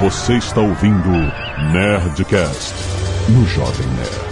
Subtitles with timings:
[0.00, 1.10] Você está ouvindo
[1.74, 2.74] Nerdcast
[3.28, 4.30] no Jovem Nerd.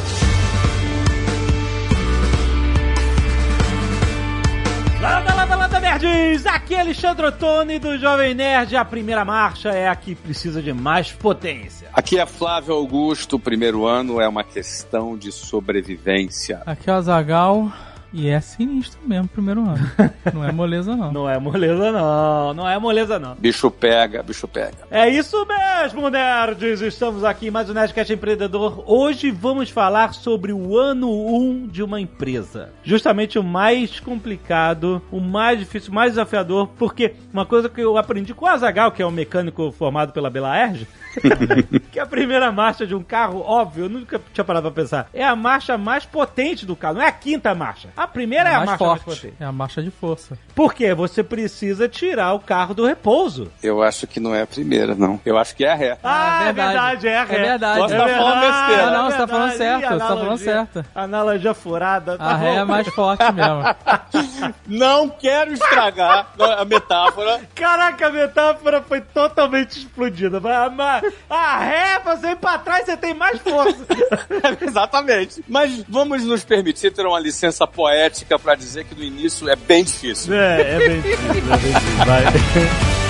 [4.99, 6.47] Landa, landa, landa, nerds!
[6.47, 8.77] Aqui é Alexandre Ottoni do Jovem Nerd.
[8.77, 11.91] A primeira marcha é a que precisa de mais potência.
[11.93, 13.37] Aqui é Flávio Augusto.
[13.37, 16.63] O primeiro ano é uma questão de sobrevivência.
[16.65, 17.71] Aqui é o Azagal.
[18.13, 19.91] E é sinistro mesmo, primeiro ano.
[20.33, 21.13] Não é moleza, não.
[21.13, 22.55] Não é moleza, não.
[22.55, 23.35] Não é moleza, não.
[23.35, 24.77] Bicho pega, bicho pega.
[24.91, 26.81] É isso mesmo, nerds!
[26.81, 28.83] Estamos aqui em mais um Nerdcast Empreendedor.
[28.87, 32.71] Hoje vamos falar sobre o ano 1 de uma empresa.
[32.83, 37.99] Justamente o mais complicado, o mais difícil, o mais desafiador, porque uma coisa que eu
[37.99, 40.87] aprendi com o Azagal, que é um mecânico formado pela Belaerge,
[41.93, 45.25] que a primeira marcha de um carro, óbvio, eu nunca tinha parado pra pensar, é
[45.25, 47.89] a marcha mais potente do carro, não é a quinta marcha.
[47.97, 49.07] A primeira é, a mais marcha forte.
[49.07, 49.37] mais potente.
[49.41, 50.39] É a marcha de força.
[50.55, 50.95] Por quê?
[50.95, 53.51] Você precisa tirar o carro do repouso.
[53.63, 55.21] Eu acho que não é a primeira, não.
[55.25, 55.99] Eu acho que é a ré.
[56.03, 57.37] Ah, é é verdade, é a ré.
[57.37, 57.81] É verdade.
[57.81, 58.87] Posso tá falando besteira.
[58.87, 60.85] Ah, não, você tá falando certo, Ih, você tá falando analogia- certo.
[60.95, 62.19] Analogia furada.
[62.19, 62.67] Tá A ré é bom.
[62.67, 63.63] mais forte mesmo.
[64.67, 67.41] Não quero estragar a metáfora.
[67.55, 70.41] Caraca, a metáfora foi totalmente explodida.
[70.41, 73.77] Mas A, ma- a ré, você ir pra trás, você tem mais força.
[74.61, 75.43] Exatamente.
[75.49, 79.85] Mas vamos nos permitir ter uma licença poética pra dizer que no início é bem
[79.85, 80.35] difícil.
[80.35, 81.43] É, é bem difícil, é bem
[81.73, 81.97] difícil.
[82.07, 82.25] Vai.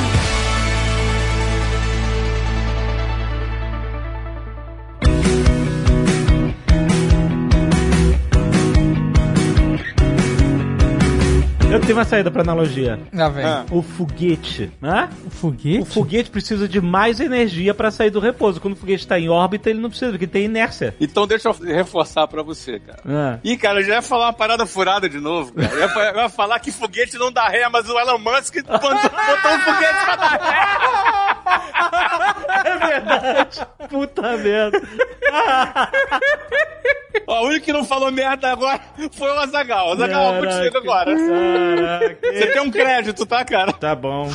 [11.89, 13.01] Tenho uma saída pra analogia.
[13.17, 13.49] Ah, velho.
[13.49, 13.65] Ah.
[13.71, 15.09] O foguete, né?
[15.25, 15.81] O foguete?
[15.81, 18.61] O foguete precisa de mais energia pra sair do repouso.
[18.61, 20.95] Quando o foguete está em órbita, ele não precisa, porque tem inércia.
[21.01, 22.99] Então deixa eu reforçar pra você, cara.
[23.09, 23.39] Ah.
[23.43, 25.73] Ih, cara, eu já ia falar uma parada furada de novo, cara.
[25.73, 28.91] Eu ia, eu ia falar que foguete não dá ré, mas o Elon Musk botou
[28.91, 31.49] botou um foguete pra dar ré.
[32.69, 33.67] É verdade.
[33.89, 34.83] Puta merda.
[37.27, 38.81] Ó, o único que não falou merda agora
[39.13, 39.93] foi o Azagal.
[39.93, 41.15] Azagal, contigo agora.
[41.15, 42.19] Caraca.
[42.23, 43.73] Você tem um crédito, tá, cara?
[43.73, 44.31] Tá bom.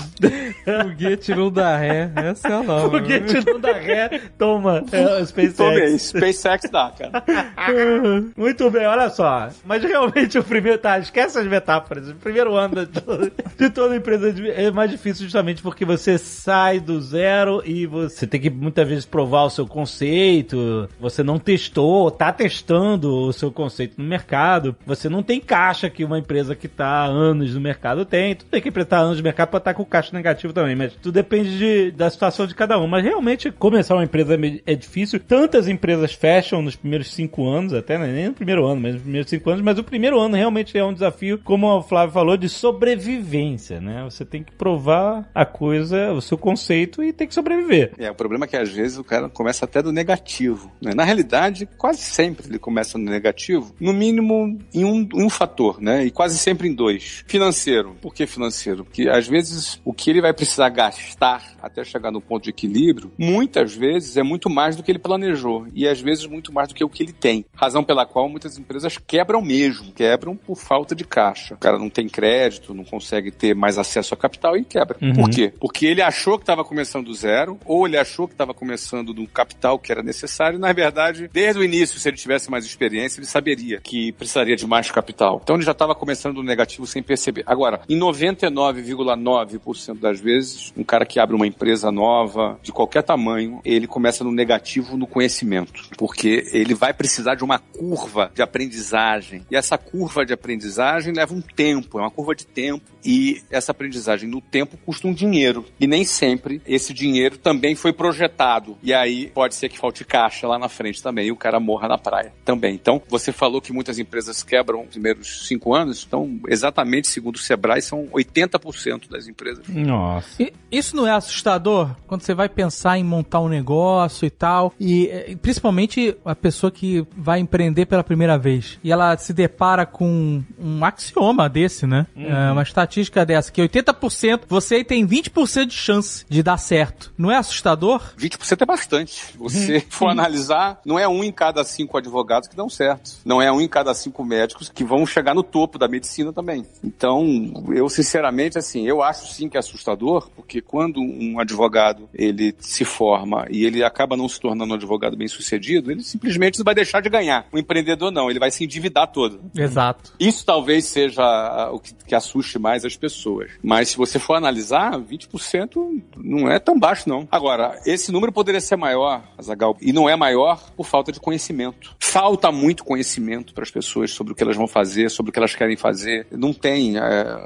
[0.66, 2.11] Foguete não dá ré.
[2.16, 2.89] Essa é a nova.
[2.89, 4.21] Foguete não dá ré.
[4.38, 4.83] Toma.
[4.91, 5.55] É o SpaceX.
[5.55, 7.23] Tomei, SpaceX dá, cara.
[8.35, 9.50] Muito bem, olha só.
[9.65, 10.77] Mas realmente o primeiro.
[10.77, 12.09] Tá, esquece as metáforas.
[12.09, 17.01] O primeiro ano de, de toda empresa é mais difícil justamente porque você sai do
[17.01, 20.89] zero e você tem que muitas vezes provar o seu conceito.
[21.00, 24.75] Você não testou, tá testando o seu conceito no mercado.
[24.85, 28.35] Você não tem caixa que uma empresa que tá há anos no mercado tem.
[28.35, 30.75] Tu tem que emprestar anos no mercado pra estar com caixa negativo também.
[30.75, 32.88] Mas tudo depende de- da situação de cada um.
[32.88, 35.19] Mas realmente começar uma empresa é difícil.
[35.19, 39.01] Tantas empresas fecham nos primeiros cinco anos, até né, nem no primeiro ano, mas nos
[39.03, 39.62] primeiros cinco anos.
[39.63, 42.50] Mas o primeiro ano realmente é um desafio, como o Flávio falou, de
[42.97, 44.03] sobrevivência, né?
[44.06, 47.91] Você tem que provar a coisa, o seu conceito e tem que sobreviver.
[47.97, 50.72] É, o problema é que às vezes o cara começa até do negativo.
[50.81, 50.94] Né?
[50.94, 56.05] Na realidade, quase sempre ele começa no negativo, no mínimo em um, um fator, né?
[56.05, 57.23] E quase sempre em dois.
[57.27, 57.95] Financeiro.
[58.01, 58.85] Por que financeiro?
[58.85, 63.11] Porque às vezes o que ele vai precisar gastar até chegar no ponto de equilíbrio,
[63.17, 65.67] muitas vezes é muito mais do que ele planejou.
[65.73, 67.45] E às vezes muito mais do que o que ele tem.
[67.55, 69.91] Razão pela qual muitas empresas quebram mesmo.
[69.93, 71.55] Quebram por falta de caixa.
[71.55, 74.97] O cara não tem crédito, não consegue ter mais acesso a capital e quebra.
[75.01, 75.13] Uhum.
[75.13, 75.53] Por quê?
[75.59, 79.27] Porque ele achou que estava começando do zero, ou ele achou que estava começando do
[79.27, 83.19] capital que era necessário, e na verdade, desde o início, se ele tivesse mais experiência,
[83.19, 85.39] ele saberia que precisaria de mais capital.
[85.43, 87.43] Então ele já estava começando do negativo sem perceber.
[87.45, 93.61] Agora, em 99,9% das vezes, um cara que abre uma empresa nova, de qualquer tamanho,
[93.63, 95.89] ele começa no negativo no conhecimento.
[95.97, 99.45] Porque ele vai precisar de uma curva de aprendizagem.
[99.49, 102.83] E essa curva de aprendizagem leva um tempo, é uma curva de tempo.
[103.03, 105.65] E essa aprendizagem no tempo custa um dinheiro.
[105.79, 108.77] E nem sempre esse dinheiro também foi projetado.
[108.81, 111.87] E aí pode ser que falte caixa lá na frente também e o cara morra
[111.87, 112.75] na praia também.
[112.75, 116.03] Então, você falou que muitas empresas quebram os primeiros cinco anos.
[116.05, 119.67] Então, exatamente segundo o Sebrae, são 80% das empresas.
[119.67, 120.41] Nossa.
[120.41, 124.74] E Isso não é assustador quando você vai pensar em montar um negócio e tal?
[124.80, 129.85] E eh, principalmente a pessoa que vai empreender pela primeira vez e ela se depara
[129.85, 132.07] com um axioma desse, né?
[132.15, 137.13] É, uma estatística dessa, que 80% você tem 20% de chance de dar certo.
[137.18, 138.01] Não é assustador?
[138.18, 139.13] 20% é bastante.
[139.13, 143.11] Se você for analisar, não é um em cada cinco advogados desempregados que dão certo.
[143.25, 146.65] Não é um em cada cinco médicos que vão chegar no topo da medicina também.
[146.83, 152.55] Então, eu sinceramente, assim, eu acho sim que é assustador, porque quando um advogado ele
[152.59, 156.73] se forma e ele acaba não se tornando um advogado bem sucedido, ele simplesmente vai
[156.73, 157.45] deixar de ganhar.
[157.51, 159.41] O empreendedor não, ele vai se endividar todo.
[159.55, 160.13] Exato.
[160.19, 163.51] Isso talvez seja o que, que assuste mais as pessoas.
[163.61, 167.27] Mas se você for analisar, 20% não é tão baixo, não.
[167.31, 171.95] Agora, esse número poderia ser maior, Azagal, e não é maior por falta de conhecimento.
[172.13, 175.39] Falta muito conhecimento para as pessoas sobre o que elas vão fazer, sobre o que
[175.39, 176.27] elas querem fazer.
[176.30, 176.95] Não tem.
[176.95, 177.01] É,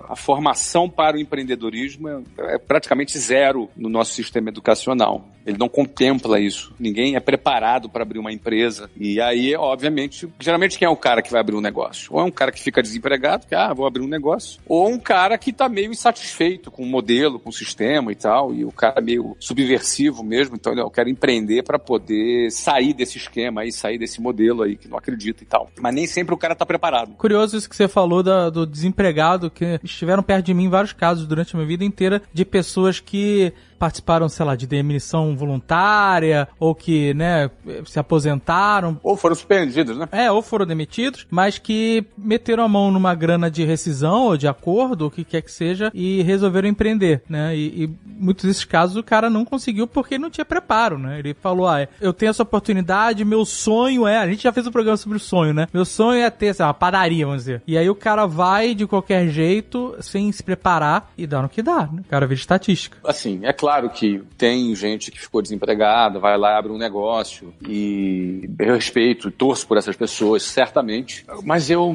[0.10, 2.22] a formação para o empreendedorismo é,
[2.56, 5.26] é praticamente zero no nosso sistema educacional.
[5.46, 6.76] Ele não contempla isso.
[6.78, 8.90] Ninguém é preparado para abrir uma empresa.
[8.98, 12.14] E aí, obviamente, geralmente quem é o cara que vai abrir um negócio?
[12.14, 14.60] Ou é um cara que fica desempregado, que, ah, vou abrir um negócio.
[14.66, 18.54] Ou um cara que está meio insatisfeito com o modelo, com o sistema e tal.
[18.54, 20.58] E o cara é meio subversivo mesmo.
[20.58, 24.88] Então, eu quero empreender para poder sair desse esquema aí, sair desse modelo aí que
[24.88, 25.70] não acredita e tal.
[25.80, 27.12] Mas nem sempre o cara está preparado.
[27.14, 31.28] Curioso isso que você falou da, do desempregado, que estiveram perto de mim vários casos
[31.28, 36.74] durante a minha vida inteira de pessoas que participaram, sei lá, de demissão voluntária, ou
[36.74, 37.50] que, né,
[37.86, 39.00] se aposentaram.
[39.04, 40.08] Ou foram suspendidos, né?
[40.12, 44.48] É, ou foram demitidos, mas que meteram a mão numa grana de rescisão ou de
[44.48, 47.56] acordo, o que quer que seja, e resolveram empreender, né?
[47.56, 51.20] E, e muitos desses casos o cara não conseguiu porque não tinha preparo, né?
[51.20, 54.72] Ele falou, ah, eu tenho essa oportunidade, meu sonho é, a gente já fez um
[54.72, 55.68] programa sobre o sonho, né?
[55.74, 57.62] Meu sonho é ter, sei lá, uma padaria, vamos dizer.
[57.68, 61.62] E aí o cara vai de qualquer jeito, sem se preparar, e dá no que
[61.62, 62.02] dá, né?
[62.06, 62.98] O cara vê de estatística.
[63.04, 67.54] Assim, é claro claro que tem gente que ficou desempregada, vai lá abre um negócio
[67.68, 71.26] e eu respeito, torço por essas pessoas, certamente.
[71.44, 71.94] Mas eu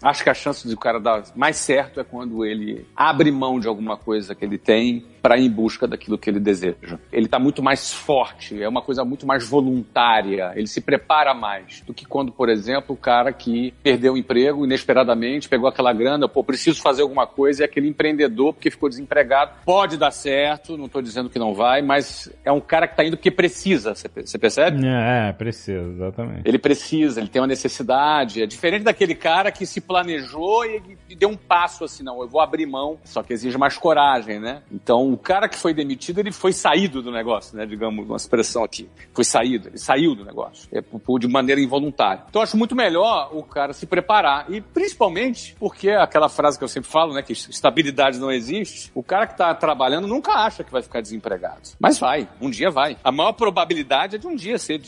[0.00, 3.60] acho que a chance de o cara dar mais certo é quando ele abre mão
[3.60, 6.98] de alguma coisa que ele tem para ir em busca daquilo que ele deseja.
[7.10, 11.80] Ele está muito mais forte, é uma coisa muito mais voluntária, ele se prepara mais
[11.80, 16.28] do que quando, por exemplo, o cara que perdeu o emprego inesperadamente, pegou aquela grana,
[16.28, 20.84] pô, preciso fazer alguma coisa, e aquele empreendedor, porque ficou desempregado, pode dar certo, não
[20.84, 24.38] estou dizendo que não vai, mas é um cara que está indo porque precisa, você
[24.38, 24.86] percebe?
[24.86, 26.42] É, precisa, exatamente.
[26.44, 31.14] Ele precisa, ele tem uma necessidade, é diferente daquele cara que se planejou e, e
[31.14, 34.60] deu um passo assim, não, eu vou abrir mão, só que exige mais coragem, né?
[34.70, 37.64] Então, o cara que foi demitido, ele foi saído do negócio, né?
[37.64, 38.88] Digamos, uma expressão aqui.
[39.12, 40.68] Foi saído, ele saiu do negócio.
[40.72, 40.82] É,
[41.18, 42.24] de maneira involuntária.
[42.28, 44.50] Então, acho muito melhor o cara se preparar.
[44.50, 47.22] E principalmente porque aquela frase que eu sempre falo, né?
[47.22, 48.90] Que estabilidade não existe.
[48.94, 51.60] O cara que está trabalhando nunca acha que vai ficar desempregado.
[51.78, 52.96] Mas vai, um dia vai.
[53.04, 54.78] A maior probabilidade é de um dia ser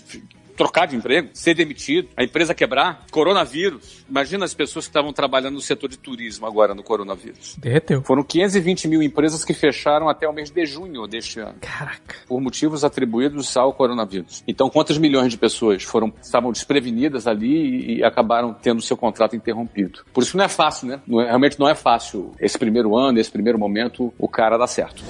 [0.57, 4.05] trocar de emprego, ser demitido, a empresa quebrar, coronavírus.
[4.09, 7.57] Imagina as pessoas que estavam trabalhando no setor de turismo agora no coronavírus.
[7.59, 8.03] Derreteu.
[8.03, 11.57] Foram 520 mil empresas que fecharam até o mês de junho deste ano.
[11.61, 12.17] Caraca.
[12.27, 14.43] Por motivos atribuídos ao coronavírus.
[14.47, 19.37] Então, quantas milhões de pessoas foram estavam desprevenidas ali e, e acabaram tendo seu contrato
[19.37, 20.01] interrompido?
[20.13, 21.01] Por isso não é fácil, né?
[21.07, 24.67] Não é, realmente não é fácil esse primeiro ano, esse primeiro momento, o cara dar
[24.67, 25.05] certo.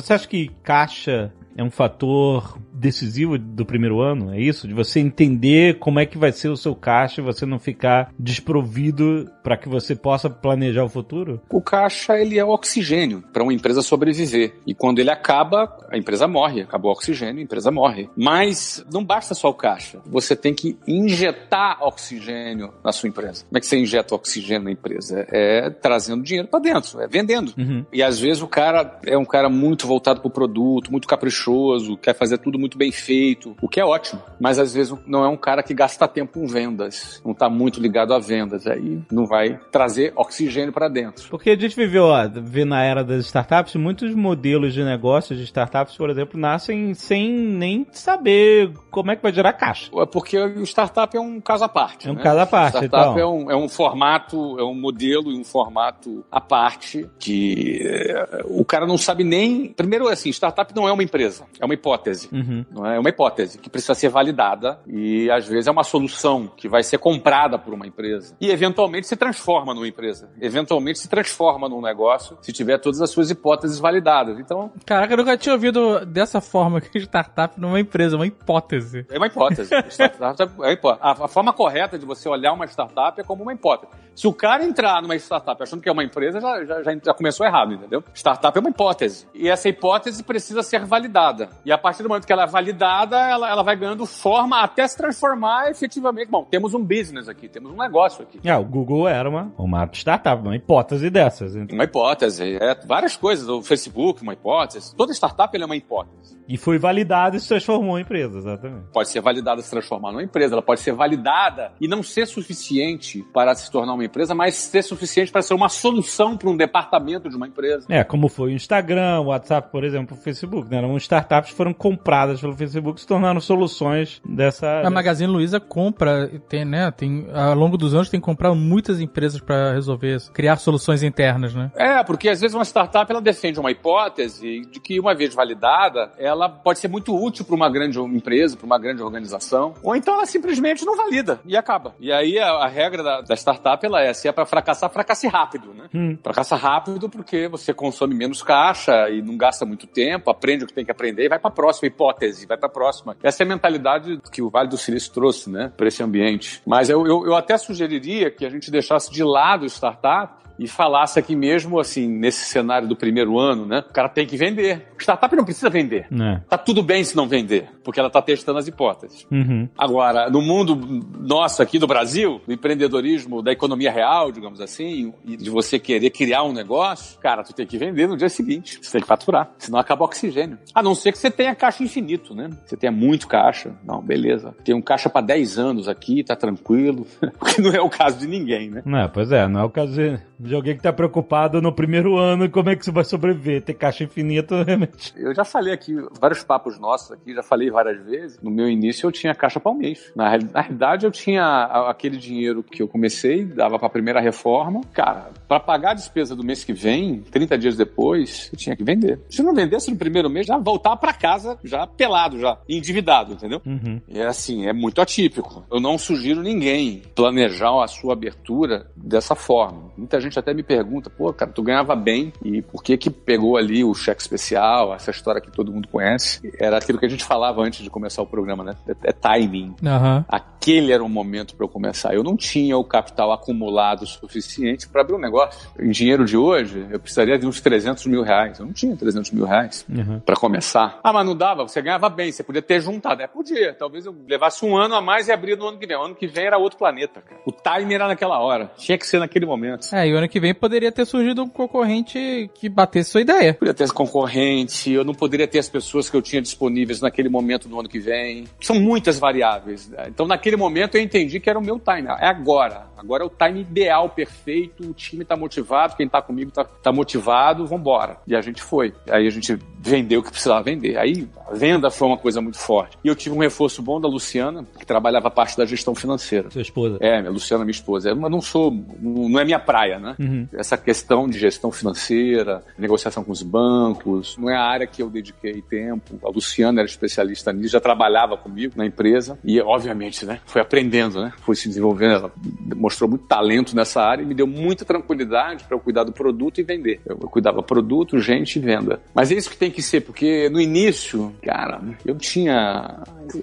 [0.00, 4.68] Você acha que caixa é um fator decisivo do primeiro ano, é isso?
[4.68, 8.12] De você entender como é que vai ser o seu caixa e você não ficar
[8.18, 11.40] desprovido para que você possa planejar o futuro?
[11.50, 14.54] O caixa, ele é o oxigênio para uma empresa sobreviver.
[14.66, 16.62] E quando ele acaba, a empresa morre.
[16.62, 18.08] Acabou o oxigênio, a empresa morre.
[18.16, 20.00] Mas não basta só o caixa.
[20.06, 23.44] Você tem que injetar oxigênio na sua empresa.
[23.44, 25.26] Como é que você injeta oxigênio na empresa?
[25.30, 27.54] É trazendo dinheiro para dentro, é vendendo.
[27.56, 27.84] Uhum.
[27.92, 31.96] E às vezes o cara é um cara muito voltado para o produto, muito caprichoso,
[31.96, 34.22] quer fazer tudo muito muito bem feito, o que é ótimo.
[34.38, 37.80] Mas às vezes não é um cara que gasta tempo com vendas, não está muito
[37.80, 41.28] ligado a vendas, aí não vai trazer oxigênio para dentro.
[41.30, 45.44] Porque a gente viveu, ó, vê na era das startups, muitos modelos de negócios de
[45.44, 49.90] startups, por exemplo, nascem sem nem saber como é que vai gerar caixa.
[49.94, 52.06] É porque o startup é um caso à parte.
[52.06, 52.22] É um né?
[52.22, 52.76] caso à parte.
[52.76, 53.18] Startup então.
[53.18, 58.42] é, um, é um formato, é um modelo e um formato à parte que é,
[58.44, 59.68] o cara não sabe nem.
[59.68, 62.28] Primeiro, assim, startup não é uma empresa, é uma hipótese.
[62.32, 62.57] Uhum.
[62.58, 62.64] Uhum.
[62.70, 62.96] Não é?
[62.96, 66.82] é uma hipótese que precisa ser validada e às vezes é uma solução que vai
[66.82, 71.80] ser comprada por uma empresa e eventualmente se transforma numa empresa, eventualmente se transforma num
[71.80, 74.38] negócio se tiver todas as suas hipóteses validadas.
[74.38, 78.18] Então, caraca, eu nunca tinha ouvido dessa forma que startup não é uma empresa, é
[78.18, 79.06] uma hipótese.
[79.10, 79.70] É uma hipótese.
[79.90, 81.00] startup é hipótese.
[81.02, 83.92] A, a, forma correta de você olhar uma startup é como uma hipótese.
[84.14, 87.46] Se o cara entrar numa startup achando que é uma empresa, já, já, já começou
[87.46, 88.02] errado, entendeu?
[88.12, 89.28] Startup é uma hipótese.
[89.32, 91.48] E essa hipótese precisa ser validada.
[91.64, 94.96] E a partir do momento que ela validada, ela, ela vai ganhando forma até se
[94.96, 96.28] transformar efetivamente.
[96.28, 98.40] Bom, temos um business aqui, temos um negócio aqui.
[98.42, 101.54] É, o Google era uma, uma startup, uma hipótese dessas.
[101.54, 103.48] Uma hipótese, é, várias coisas.
[103.48, 104.94] O Facebook, uma hipótese.
[104.96, 106.38] Toda startup é uma hipótese.
[106.48, 108.86] E foi validada e se transformou em empresa, exatamente.
[108.90, 112.26] Pode ser validada e se transformar numa empresa, ela pode ser validada e não ser
[112.26, 116.56] suficiente para se tornar uma empresa, mas ser suficiente para ser uma solução para um
[116.56, 117.86] departamento de uma empresa.
[117.90, 120.78] É, como foi o Instagram, o WhatsApp, por exemplo, o Facebook, né?
[120.78, 124.82] Eram startups que foram compradas pelo Facebook se tornaram soluções dessa.
[124.84, 126.90] A Magazine Luiza compra, tem, né?
[126.90, 131.54] Tem, ao longo dos anos tem comprado muitas empresas para resolver isso, criar soluções internas,
[131.54, 131.70] né?
[131.74, 136.12] É, porque às vezes uma startup ela defende uma hipótese de que uma vez validada,
[136.18, 140.14] ela pode ser muito útil para uma grande empresa, para uma grande organização, ou então
[140.14, 141.94] ela simplesmente não valida e acaba.
[142.00, 145.26] E aí a, a regra da, da, startup ela é, se é para fracassar, fracasse
[145.26, 145.88] rápido, né?
[145.94, 146.18] Hum.
[146.22, 150.72] Fracassa rápido porque você consome menos caixa e não gasta muito tempo, aprende o que
[150.72, 153.16] tem que aprender e vai para a próxima hipótese, vai para a próxima.
[153.22, 156.62] Essa é a mentalidade que o Vale do Silício trouxe, né, para esse ambiente.
[156.66, 160.66] Mas eu, eu, eu até sugeriria que a gente deixasse de lado o startup e
[160.66, 163.84] falasse aqui mesmo, assim, nesse cenário do primeiro ano, né?
[163.88, 164.88] O cara tem que vender.
[164.98, 166.08] O startup não precisa vender.
[166.10, 166.40] É.
[166.48, 169.26] Tá tudo bem se não vender, porque ela tá testando as hipóteses.
[169.30, 169.66] Uhum.
[169.78, 170.76] Agora, no mundo
[171.18, 176.10] nosso aqui do Brasil, do empreendedorismo, da economia real, digamos assim, e de você querer
[176.10, 178.78] criar um negócio, cara, tu tem que vender no dia seguinte.
[178.82, 180.58] Você tem que faturar, senão acaba o oxigênio.
[180.74, 182.50] A não ser que você tenha caixa infinito, né?
[182.66, 183.74] Você tenha muito caixa.
[183.82, 184.54] Não, beleza.
[184.62, 187.06] Tem um caixa para 10 anos aqui, tá tranquilo.
[187.40, 188.82] Porque não é o caso de ninguém, né?
[188.84, 192.16] Não, pois é, não é o caso de de alguém que tá preocupado no primeiro
[192.16, 193.62] ano como é que você vai sobreviver.
[193.62, 195.12] Ter caixa infinita, realmente.
[195.16, 198.38] Eu já falei aqui, vários papos nossos aqui, já falei várias vezes.
[198.42, 200.12] No meu início eu tinha caixa para um mês.
[200.14, 204.80] Na, realidade eu tinha aquele dinheiro que eu comecei, dava pra primeira reforma.
[204.92, 208.84] Cara, para pagar a despesa do mês que vem, 30 dias depois, eu tinha que
[208.84, 209.18] vender.
[209.28, 213.60] Se não vendesse no primeiro mês, já voltava para casa, já pelado, já endividado, entendeu?
[213.66, 214.00] Uhum.
[214.08, 215.64] É assim, é muito atípico.
[215.70, 219.92] Eu não sugiro ninguém planejar a sua abertura dessa forma.
[219.96, 223.10] Muita gente gente até me pergunta, pô, cara, tu ganhava bem e por que que
[223.10, 226.40] pegou ali o cheque especial, essa história que todo mundo conhece?
[226.58, 228.74] Era aquilo que a gente falava antes de começar o programa, né?
[228.86, 229.74] É, é timing.
[229.82, 230.24] Uhum.
[230.28, 232.14] Aquele era o momento para eu começar.
[232.14, 235.68] Eu não tinha o capital acumulado suficiente para abrir um negócio.
[235.78, 238.58] Em dinheiro de hoje, eu precisaria de uns 300 mil reais.
[238.58, 240.20] Eu não tinha 300 mil reais uhum.
[240.20, 240.98] para começar.
[241.02, 243.22] Ah, mas não dava, você ganhava bem, você podia ter juntado.
[243.22, 243.74] É, podia.
[243.74, 245.96] Talvez eu levasse um ano a mais e abrir no ano que vem.
[245.96, 247.40] O ano que vem era outro planeta, cara.
[247.46, 248.70] O timing era naquela hora.
[248.76, 249.94] Tinha que ser naquele momento.
[249.94, 253.54] É, e o ano que vem poderia ter surgido um concorrente que batesse sua ideia.
[253.54, 257.47] Poderia ter concorrente, eu não poderia ter as pessoas que eu tinha disponíveis naquele momento
[257.68, 258.44] no ano que vem.
[258.60, 259.90] São muitas variáveis.
[260.06, 262.08] Então, naquele momento, eu entendi que era o meu time.
[262.20, 262.86] É agora.
[262.96, 264.90] Agora é o time ideal, perfeito.
[264.90, 268.18] O time tá motivado, quem tá comigo tá, tá motivado, vambora.
[268.26, 268.92] E a gente foi.
[269.08, 270.98] Aí a gente vendeu o que precisava vender.
[270.98, 272.98] Aí a venda foi uma coisa muito forte.
[273.04, 276.50] E eu tive um reforço bom da Luciana, que trabalhava parte da gestão financeira.
[276.50, 276.98] Sua esposa?
[277.00, 278.10] É, minha Luciana, minha esposa.
[278.10, 280.16] Eu não sou, não é minha praia, né?
[280.18, 280.48] Uhum.
[280.52, 285.08] Essa questão de gestão financeira, negociação com os bancos, não é a área que eu
[285.08, 286.18] dediquei tempo.
[286.24, 291.22] A Luciana era especialista nisso, já trabalhava comigo na empresa e, obviamente, né, foi aprendendo,
[291.22, 291.32] né?
[291.40, 292.12] Foi se desenvolvendo.
[292.12, 292.32] Ela
[292.76, 296.58] mostrou muito talento nessa área e me deu muita tranquilidade para eu cuidar do produto
[296.60, 297.00] e vender.
[297.04, 299.00] Eu, eu cuidava produto, gente e venda.
[299.14, 303.02] Mas é isso que tem que ser, porque no início, cara, eu tinha.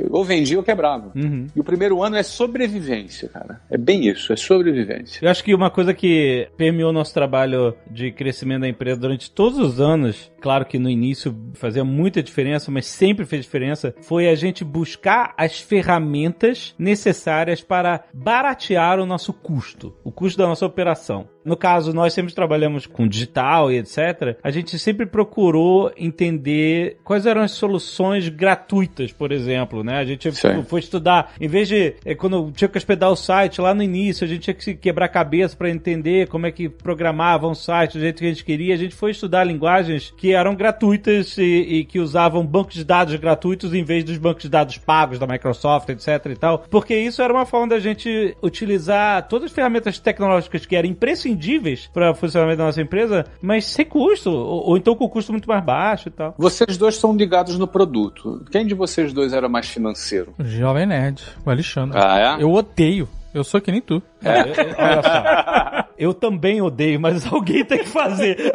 [0.09, 1.11] Ou vendia ou quebrava.
[1.15, 1.47] Uhum.
[1.55, 3.61] E o primeiro ano é sobrevivência, cara.
[3.69, 5.19] É bem isso, é sobrevivência.
[5.23, 9.59] Eu acho que uma coisa que permeou nosso trabalho de crescimento da empresa durante todos
[9.59, 14.35] os anos, claro que no início fazia muita diferença, mas sempre fez diferença, foi a
[14.35, 21.34] gente buscar as ferramentas necessárias para baratear o nosso custo, o custo da nossa operação.
[21.45, 24.35] No caso, nós sempre trabalhamos com digital e etc.
[24.43, 29.99] A gente sempre procurou entender quais eram as soluções gratuitas, por exemplo, né?
[29.99, 30.63] A gente Sim.
[30.63, 34.25] foi estudar, em vez de é, quando tinha que hospedar o site lá no início,
[34.25, 37.93] a gente tinha que quebrar a cabeça para entender como é que programava um site
[37.93, 38.73] do jeito que a gente queria.
[38.73, 43.15] A gente foi estudar linguagens que eram gratuitas e, e que usavam bancos de dados
[43.17, 47.21] gratuitos em vez dos bancos de dados pagos da Microsoft, etc e tal, porque isso
[47.21, 52.11] era uma forma da gente utilizar todas as ferramentas tecnológicas que eram imprescindíveis imprescindíveis para
[52.11, 55.63] o funcionamento da nossa empresa, mas sem custo, ou, ou, então com custo muito mais
[55.63, 56.33] baixo e tal.
[56.37, 58.43] Vocês dois são ligados no produto.
[58.51, 60.33] Quem de vocês dois era mais financeiro?
[60.39, 61.99] O Jovem Nerd, o Alexandre.
[62.01, 62.43] Ah, é?
[62.43, 63.07] Eu odeio.
[63.33, 64.01] Eu sou que nem tu.
[64.25, 65.85] É, olha só.
[65.97, 68.51] Eu também odeio, mas alguém tem que fazer.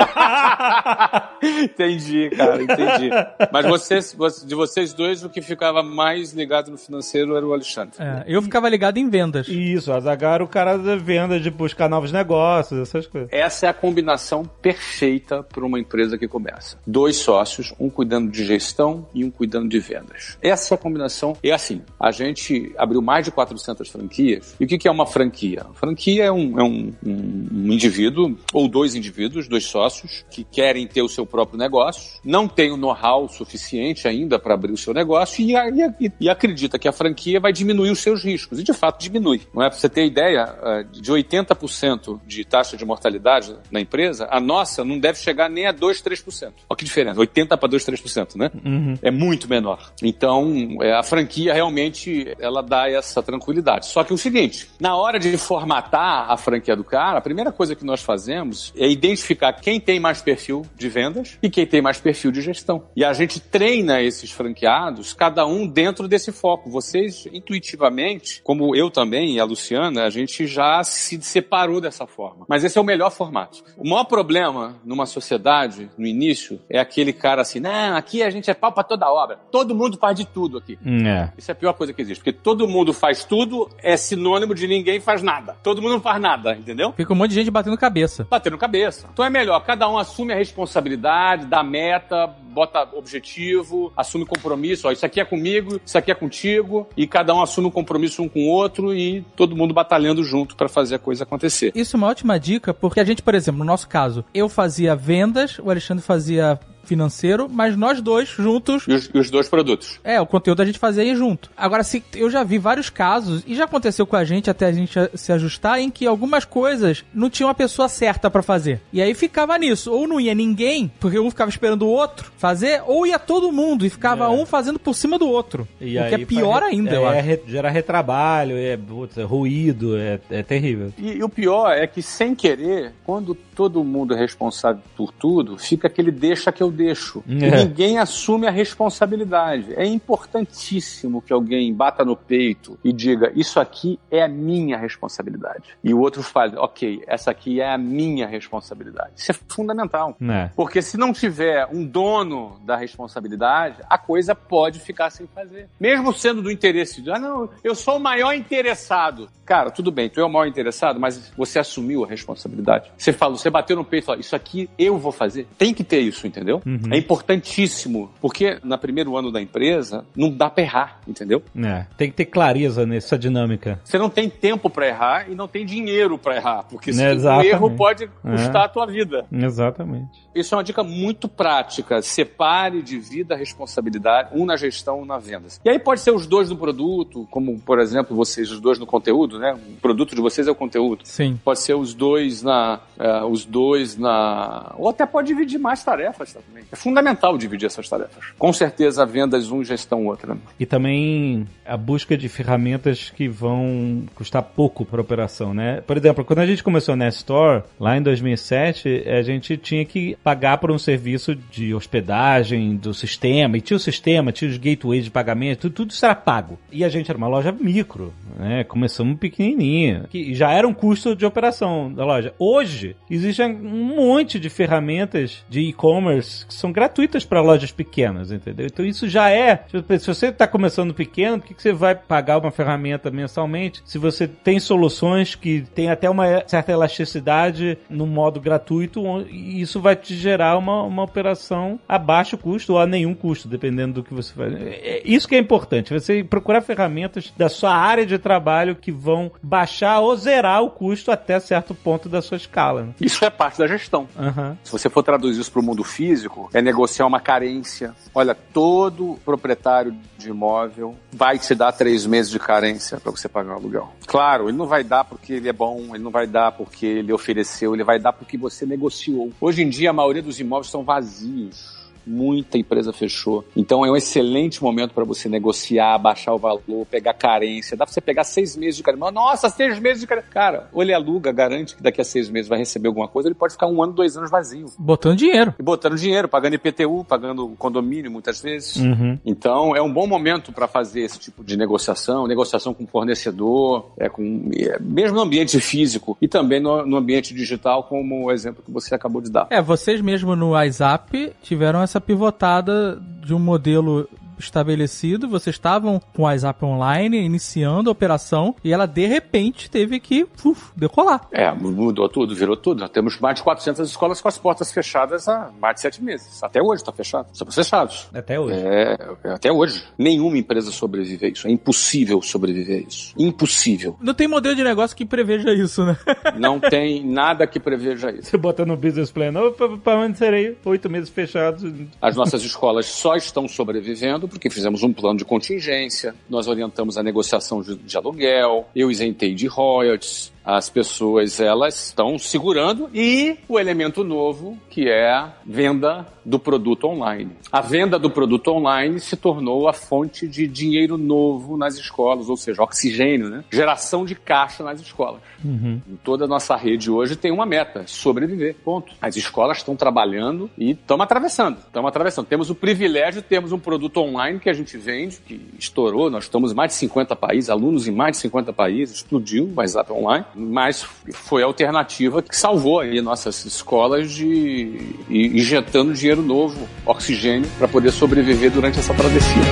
[1.43, 3.11] entendi, cara, entendi.
[3.51, 7.95] Mas vocês, de vocês dois, o que ficava mais ligado no financeiro era o Alexandre.
[7.99, 9.49] É, eu ficava ligado em vendas.
[9.49, 13.31] Isso, a Zagar era o cara da venda, de buscar novos negócios, essas coisas.
[13.33, 16.79] Essa é a combinação perfeita para uma empresa que começa.
[16.87, 20.37] Dois sócios, um cuidando de gestão e um cuidando de vendas.
[20.43, 21.37] Essa é a combinação.
[21.43, 24.55] E assim, a gente abriu mais de 400 franquias.
[24.61, 25.60] E o que é uma franquia?
[25.75, 31.03] Franquia é um, é um, um indivíduo ou dois indivíduos, dois sócios, que querem ter
[31.03, 35.45] o seu próprio negócio, não tem o know-how suficiente ainda para abrir o seu negócio
[35.45, 38.59] e, e, e, acredita que a franquia vai diminuir os seus riscos.
[38.59, 39.43] E de fato diminui.
[39.55, 44.29] Não é para você ter ideia, eh, de 80% de taxa de mortalidade na empresa,
[44.31, 46.53] a nossa não deve chegar nem a 2, 3%.
[46.69, 48.51] Olha que diferença, 80 para 2, 3%, né?
[48.65, 48.99] Uhum.
[49.03, 49.93] É muito menor.
[50.03, 53.87] Então, é, a franquia realmente ela dá essa tranquilidade.
[53.87, 57.75] Só que o seguinte, na hora de formatar a franquia do cara, a primeira coisa
[57.75, 62.01] que nós fazemos é identificar quem tem mais perfil de vendas e quem tem mais
[62.01, 62.85] perfil de gestão.
[62.95, 66.71] E a gente treina esses franqueados, cada um dentro desse foco.
[66.71, 72.47] Vocês, intuitivamente, como eu também e a Luciana, a gente já se separou dessa forma.
[72.49, 73.65] Mas esse é o melhor formato.
[73.77, 78.49] O maior problema numa sociedade, no início, é aquele cara assim, não, aqui a gente
[78.49, 79.41] é pau pra toda obra.
[79.51, 80.79] Todo mundo faz de tudo aqui.
[81.05, 81.33] É.
[81.37, 82.23] Isso é a pior coisa que existe.
[82.23, 85.30] Porque todo mundo faz tudo é sinônimo de ninguém faz nada.
[85.63, 86.93] Todo mundo não faz nada, entendeu?
[86.97, 88.27] Fica um monte de gente batendo cabeça.
[88.29, 89.09] Batendo cabeça.
[89.13, 94.89] Então é melhor, cada um assume a responsabilidade, dá meta, bota objetivo, assume compromisso.
[94.89, 96.89] Ó, isso aqui é comigo, isso aqui é contigo.
[96.97, 100.57] E cada um assume um compromisso um com o outro e todo mundo batalhando junto
[100.57, 101.73] para fazer a coisa acontecer.
[101.75, 104.95] Isso é uma ótima dica, porque a gente, por exemplo, no nosso caso, eu fazia
[104.97, 108.85] vendas, o Alexandre fazia financeiro, mas nós dois juntos.
[108.87, 110.01] E os, e os, dois produtos.
[110.03, 111.51] É, o conteúdo a gente fazia aí junto.
[111.57, 114.73] Agora, se eu já vi vários casos, e já aconteceu com a gente até a
[114.73, 118.81] gente se ajustar, em que algumas coisas não tinha uma pessoa certa para fazer.
[118.93, 119.93] E aí ficava nisso.
[119.93, 123.85] Ou não ia ninguém, porque um ficava esperando o outro fazer, ou ia todo mundo
[123.85, 124.29] e ficava é.
[124.29, 125.69] um fazendo por cima do outro.
[125.81, 127.31] E o que é pior ainda, é, eu acho.
[127.31, 130.93] É, gera retrabalho, é, putz, é ruído, é, é terrível.
[130.99, 135.59] E, e o pior é que, sem querer, quando todo mundo é responsável por tudo,
[135.59, 137.23] fica aquele deixa que eu deixo.
[137.41, 137.47] É.
[137.47, 139.73] E ninguém assume a responsabilidade.
[139.75, 145.71] É importantíssimo que alguém bata no peito e diga: Isso aqui é a minha responsabilidade.
[145.83, 149.13] E o outro fale: Ok, essa aqui é a minha responsabilidade.
[149.17, 150.17] Isso é fundamental.
[150.21, 150.51] É.
[150.55, 155.69] Porque se não tiver um dono da responsabilidade, a coisa pode ficar sem fazer.
[155.79, 159.29] Mesmo sendo do interesse de, ah, não, eu sou o maior interessado.
[159.45, 162.91] Cara, tudo bem, tu é o maior interessado, mas você assumiu a responsabilidade.
[162.97, 165.47] Você falou, você bateu no peito e falou, isso aqui eu vou fazer.
[165.59, 166.60] Tem que ter isso, entendeu?
[166.67, 166.93] Uhum.
[166.93, 168.11] É importantíssimo.
[168.21, 171.43] Porque no primeiro ano da empresa, não dá pra errar, entendeu?
[171.57, 173.81] É, tem que ter clareza nessa dinâmica.
[173.85, 176.65] Você não tem tempo para errar e não tem dinheiro para errar.
[176.65, 178.65] Porque se o erro pode custar é.
[178.65, 179.27] a tua vida.
[179.31, 180.31] Exatamente.
[180.35, 182.01] Isso é uma dica muito prática.
[182.03, 185.61] Separe de vida a responsabilidade, um na gestão, um na vendas.
[185.65, 188.87] E aí pode ser os dois no produto, como, por exemplo, vocês, os dois no
[188.87, 189.53] conteúdo, né?
[189.53, 191.03] O produto de vocês é o conteúdo.
[191.05, 191.39] Sim.
[191.45, 192.81] Pode ser os dois na.
[192.99, 194.75] Uh, os dois na.
[194.79, 196.50] Ou até pode dividir mais tarefas também.
[196.73, 198.25] É fundamental dividir essas tarefas.
[198.39, 200.37] Com certeza, vendas um, gestão outra.
[200.59, 205.81] E também a busca de ferramentas que vão custar pouco para operação, né?
[205.81, 210.17] Por exemplo, quando a gente começou na Store, lá em 2007, a gente tinha que
[210.23, 215.05] pagar por um serviço de hospedagem do sistema, e tinha o sistema, tinha os gateways
[215.05, 216.59] de pagamento, tudo, tudo isso era pago.
[216.71, 218.65] E a gente era uma loja micro, né?
[218.65, 222.35] Começamos pequenininha, que já era um custo de operação da loja.
[222.39, 228.67] Hoje, existe um monte de ferramentas de e-commerce que são gratuitas para lojas pequenas, entendeu?
[228.67, 229.65] Então isso já é,
[229.99, 234.27] se você está começando pequeno, por que você vai pagar uma ferramenta mensalmente se você
[234.27, 240.15] tem soluções que tem até uma certa elasticidade no modo gratuito, e isso vai te
[240.15, 244.33] gerar uma, uma operação a baixo custo ou a nenhum custo, dependendo do que você
[244.33, 244.55] faz.
[244.55, 249.31] É isso que é importante, você procurar ferramentas da sua área de trabalho que vão
[249.43, 252.83] baixar ou zerar o custo até certo ponto da sua escala.
[252.85, 252.95] Né?
[253.01, 254.07] Isso é parte da gestão.
[254.19, 254.57] Uhum.
[254.63, 257.95] Se você for traduzir isso para o mundo físico, é negociar uma carência.
[258.15, 263.55] Olha, todo proprietário de imóvel vai te dar três meses de carência para você pagar
[263.55, 263.93] o aluguel.
[264.07, 267.13] Claro, ele não vai dar porque ele é bom, ele não vai dar porque ele
[267.13, 269.33] ofereceu, ele vai dar porque você negociou.
[269.41, 271.80] Hoje em dia, a maioria dos imóveis são vazios
[272.11, 273.45] muita empresa fechou.
[273.57, 277.77] Então é um excelente momento para você negociar, baixar o valor, pegar carência.
[277.77, 279.11] Dá pra você pegar seis meses de carência.
[279.11, 280.31] Nossa, seis meses de carência.
[280.31, 283.35] Cara, ou ele aluga, garante que daqui a seis meses vai receber alguma coisa, ele
[283.35, 284.67] pode ficar um ano, dois anos vazio.
[284.79, 285.55] Botando dinheiro.
[285.59, 288.77] E botando dinheiro, pagando IPTU, pagando condomínio muitas vezes.
[288.77, 289.19] Uhum.
[289.25, 294.09] Então é um bom momento para fazer esse tipo de negociação, negociação com fornecedor, é,
[294.09, 298.63] com, é, mesmo no ambiente físico e também no, no ambiente digital, como o exemplo
[298.65, 299.47] que você acabou de dar.
[299.51, 304.09] É, vocês mesmo no WhatsApp tiveram essa pivotada de um modelo
[304.45, 310.01] estabelecido, vocês estavam com o WhatsApp online, iniciando a operação, e ela de repente teve
[310.01, 311.29] que uf, decolar.
[311.33, 312.81] É, mudou tudo, virou tudo.
[312.81, 316.43] Nós temos mais de 400 escolas com as portas fechadas há mais de sete meses.
[316.43, 317.27] Até hoje está fechado.
[317.33, 318.09] Estamos fechados.
[318.13, 318.59] Até hoje.
[318.59, 318.97] É,
[319.33, 319.85] até hoje.
[319.99, 321.47] Nenhuma empresa sobrevive a isso.
[321.47, 323.15] É impossível sobreviver a isso.
[323.19, 323.97] Impossível.
[324.01, 325.97] Não tem modelo de negócio que preveja isso, né?
[326.39, 328.31] Não tem nada que preveja isso.
[328.31, 331.63] Você bota no business plan, opa, permanecerei oito meses fechados.
[332.01, 337.03] As nossas escolas só estão sobrevivendo porque fizemos um plano de contingência, nós orientamos a
[337.03, 344.03] negociação de, aluguel, eu isentei de royalties, as pessoas elas estão segurando e o elemento
[344.03, 347.33] novo que é a venda do produto online.
[347.51, 352.37] A venda do produto online se tornou a fonte de dinheiro novo nas escolas, ou
[352.37, 353.45] seja, oxigênio, né?
[353.51, 355.21] Geração de caixa nas escolas.
[355.45, 355.81] Uhum.
[356.05, 358.93] Toda a nossa rede hoje tem uma meta, sobreviver, ponto.
[359.01, 362.27] As escolas estão trabalhando e estamos atravessando, estamos atravessando.
[362.27, 366.25] Temos o privilégio de termos um produto online que a gente vende, que estourou, nós
[366.25, 369.93] estamos em mais de 50 países, alunos em mais de 50 países, explodiu o WhatsApp
[369.93, 377.51] online mas foi a alternativa que salvou aí nossas escolas de injetando dinheiro novo, oxigênio,
[377.59, 379.43] para poder sobreviver durante essa travessia.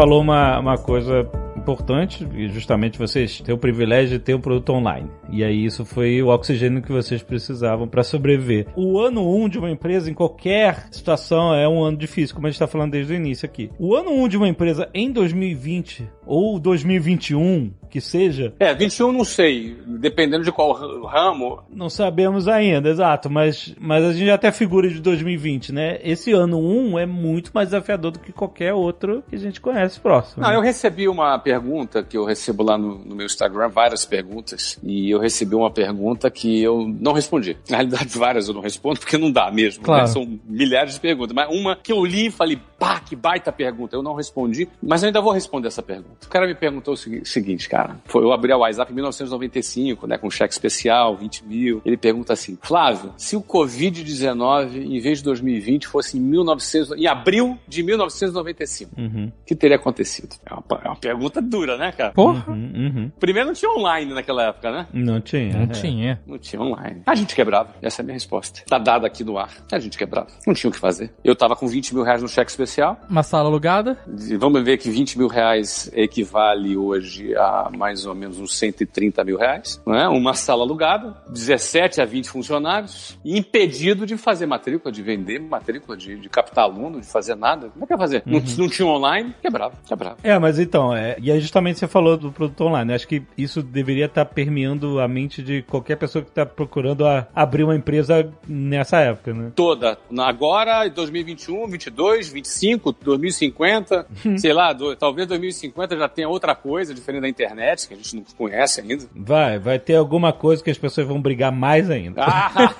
[0.00, 1.28] falou uma, uma coisa
[1.60, 5.10] importante, e justamente vocês têm o privilégio de ter um produto online.
[5.30, 8.66] E aí isso foi o oxigênio que vocês precisavam para sobreviver.
[8.74, 12.46] O ano 1 um de uma empresa, em qualquer situação, é um ano difícil, como
[12.46, 13.70] a gente está falando desde o início aqui.
[13.78, 18.54] O ano 1 um de uma empresa em 2020 ou 2021, que seja.
[18.60, 20.72] É, 21 não sei, dependendo de qual
[21.04, 21.60] ramo.
[21.68, 25.98] Não sabemos ainda, exato, mas, mas a gente já até figura de 2020, né?
[26.04, 29.98] Esse ano 1 é muito mais desafiador do que qualquer outro que a gente conhece
[29.98, 30.40] próximo.
[30.40, 30.56] Não, né?
[30.56, 35.10] eu recebi uma pergunta que eu recebo lá no, no, meu Instagram, várias perguntas, e
[35.10, 37.56] eu recebi uma pergunta que eu não respondi.
[37.68, 39.80] Na realidade, várias eu não respondo, porque não dá mesmo.
[39.80, 39.86] Né?
[39.86, 40.02] Claro.
[40.02, 40.06] Né?
[40.06, 41.34] São milhares de perguntas.
[41.34, 43.96] Mas uma que eu li e falei, pá, que baita pergunta.
[43.96, 46.19] Eu não respondi, mas eu ainda vou responder essa pergunta.
[46.24, 47.96] O cara me perguntou o seguinte, cara.
[48.04, 51.82] Foi, eu abri a WhatsApp em 1995, né, com cheque especial, 20 mil.
[51.84, 57.06] Ele pergunta assim, Flávio, se o Covid-19, em vez de 2020, fosse em, 1900, em
[57.06, 59.32] abril de 1995, o uhum.
[59.44, 60.36] que teria acontecido?
[60.44, 62.12] É uma, é uma pergunta dura, né, cara?
[62.12, 62.44] Porra.
[62.48, 63.12] Uhum, uhum.
[63.18, 64.86] Primeiro não tinha online naquela época, né?
[64.92, 65.52] Não tinha.
[65.52, 65.66] Não é.
[65.66, 66.20] tinha.
[66.26, 67.02] Não tinha online.
[67.06, 67.74] A gente quebrava.
[67.82, 68.62] Essa é a minha resposta.
[68.66, 69.50] Tá dada aqui no ar.
[69.72, 70.28] A gente quebrava.
[70.46, 71.12] Não tinha o que fazer.
[71.24, 73.00] Eu tava com 20 mil reais no cheque especial.
[73.08, 73.98] Uma sala alugada.
[74.28, 79.24] E vamos ver que 20 mil reais equivale hoje a mais ou menos uns 130
[79.24, 79.80] mil reais.
[79.86, 80.08] Né?
[80.08, 86.16] Uma sala alugada, 17 a 20 funcionários, impedido de fazer matrícula, de vender matrícula, de,
[86.16, 87.68] de captar aluno, de fazer nada.
[87.70, 88.22] Como é que ia fazer?
[88.26, 88.32] Uhum.
[88.32, 90.16] Não, não tinha online, quebrava, quebrava.
[90.22, 92.92] É, mas então, é, e aí justamente você falou do produto online.
[92.92, 97.26] Acho que isso deveria estar permeando a mente de qualquer pessoa que está procurando a,
[97.34, 99.52] abrir uma empresa nessa época, né?
[99.54, 99.98] Toda.
[100.18, 107.22] Agora, 2021, 22, 25, 2050, sei lá, do, talvez 2050 já tenha outra coisa diferente
[107.22, 109.04] da internet que a gente não conhece ainda.
[109.14, 112.22] Vai, vai ter alguma coisa que as pessoas vão brigar mais ainda.
[112.24, 112.52] Ah,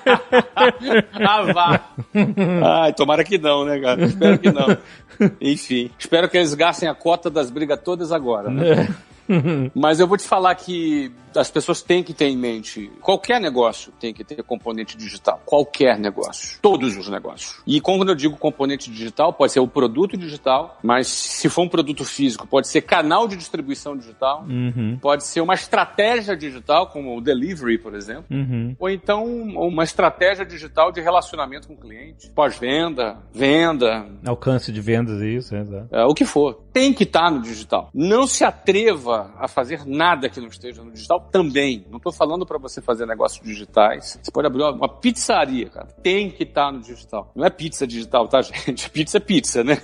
[1.13, 1.81] ah vá.
[2.83, 4.05] Ai, tomara que não, né, cara?
[4.05, 4.77] Espero que não.
[5.39, 8.49] Enfim, espero que eles gastem a cota das brigas todas agora.
[8.49, 8.87] Né?
[9.75, 13.91] Mas eu vou te falar que as pessoas têm que ter em mente, qualquer negócio
[13.99, 15.41] tem que ter componente digital.
[15.45, 16.59] Qualquer negócio.
[16.61, 17.61] Todos os negócios.
[17.65, 21.69] E quando eu digo componente digital, pode ser o produto digital, mas se for um
[21.69, 24.97] produto físico, pode ser canal de distribuição digital, uhum.
[25.01, 28.75] pode ser uma estratégia digital, como o delivery, por exemplo, uhum.
[28.79, 34.07] ou então uma estratégia digital de relacionamento com o cliente, pós-venda, venda.
[34.25, 36.61] Alcance de vendas, isso, é, é, o que for.
[36.73, 37.89] Tem que estar no digital.
[37.93, 41.85] Não se atreva a fazer nada que não esteja no digital também.
[41.89, 44.19] Não estou falando para você fazer negócios digitais.
[44.21, 45.87] Você pode abrir uma pizzaria, cara.
[46.01, 47.31] Tem que estar tá no digital.
[47.35, 48.89] Não é pizza digital, tá, gente?
[48.89, 49.77] Pizza é pizza, né?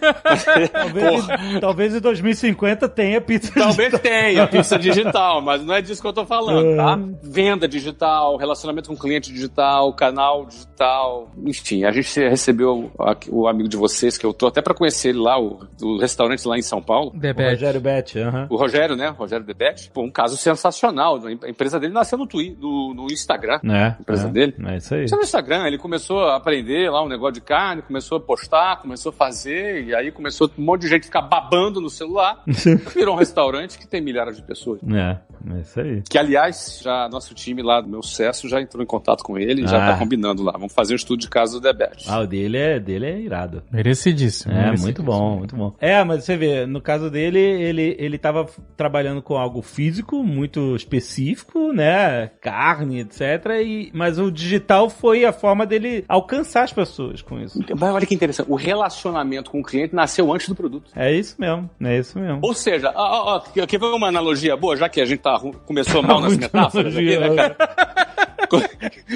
[0.71, 1.25] talvez,
[1.59, 3.99] talvez em 2050 tenha pizza Talvez digital.
[3.99, 6.97] tenha pizza digital, mas não é disso que eu estou falando, tá?
[6.97, 7.27] É.
[7.27, 11.29] Venda digital, relacionamento com cliente digital, canal digital.
[11.45, 12.91] Enfim, a gente recebeu
[13.29, 16.47] o amigo de vocês, que eu tô até para conhecer ele lá, o, o restaurante
[16.47, 17.11] lá em São Paulo.
[17.49, 18.47] O Rogério Bet, aham.
[18.49, 19.15] O Rogério, né?
[19.17, 19.89] O Rogério Debete.
[19.93, 21.19] Pô, um caso sensacional.
[21.43, 23.59] A empresa dele nasceu no, Twitter, no, no Instagram.
[23.65, 24.55] É, A empresa é, dele.
[24.65, 25.05] É isso aí.
[25.05, 28.21] Isso é no Instagram, ele começou a aprender lá um negócio de carne, começou a
[28.21, 32.43] postar, começou a fazer, e aí começou um monte de gente ficar babando no celular.
[32.93, 34.79] Virou um restaurante que tem milhares de pessoas.
[34.83, 35.17] É,
[35.55, 36.01] é isso aí.
[36.09, 39.63] Que, aliás, já nosso time lá do meu sucesso já entrou em contato com ele
[39.63, 39.91] e já Ah.
[39.93, 40.51] tá combinando lá.
[40.53, 42.05] Vamos fazer um estudo de caso do Debete.
[42.09, 43.63] Ah, o dele é, dele é irado.
[43.71, 44.51] Merecidíssimo.
[44.51, 44.83] É, merecidíssimo.
[44.85, 45.73] muito bom, muito bom.
[45.79, 48.61] É, mas você vê, no caso dele, ele, ele tava f-
[49.07, 52.31] trabalhando com algo físico, muito específico, né?
[52.41, 53.21] Carne, etc.
[53.63, 57.59] E, mas o digital foi a forma dele alcançar as pessoas com isso.
[57.77, 60.91] Mas olha que interessante, o relacionamento com o cliente nasceu antes do produto.
[60.95, 62.39] É isso mesmo, é isso mesmo.
[62.41, 66.03] Ou seja, ó, ó, quer ver uma analogia boa, já que a gente tá, começou
[66.03, 67.57] mal nas metáforas aqui, né, cara?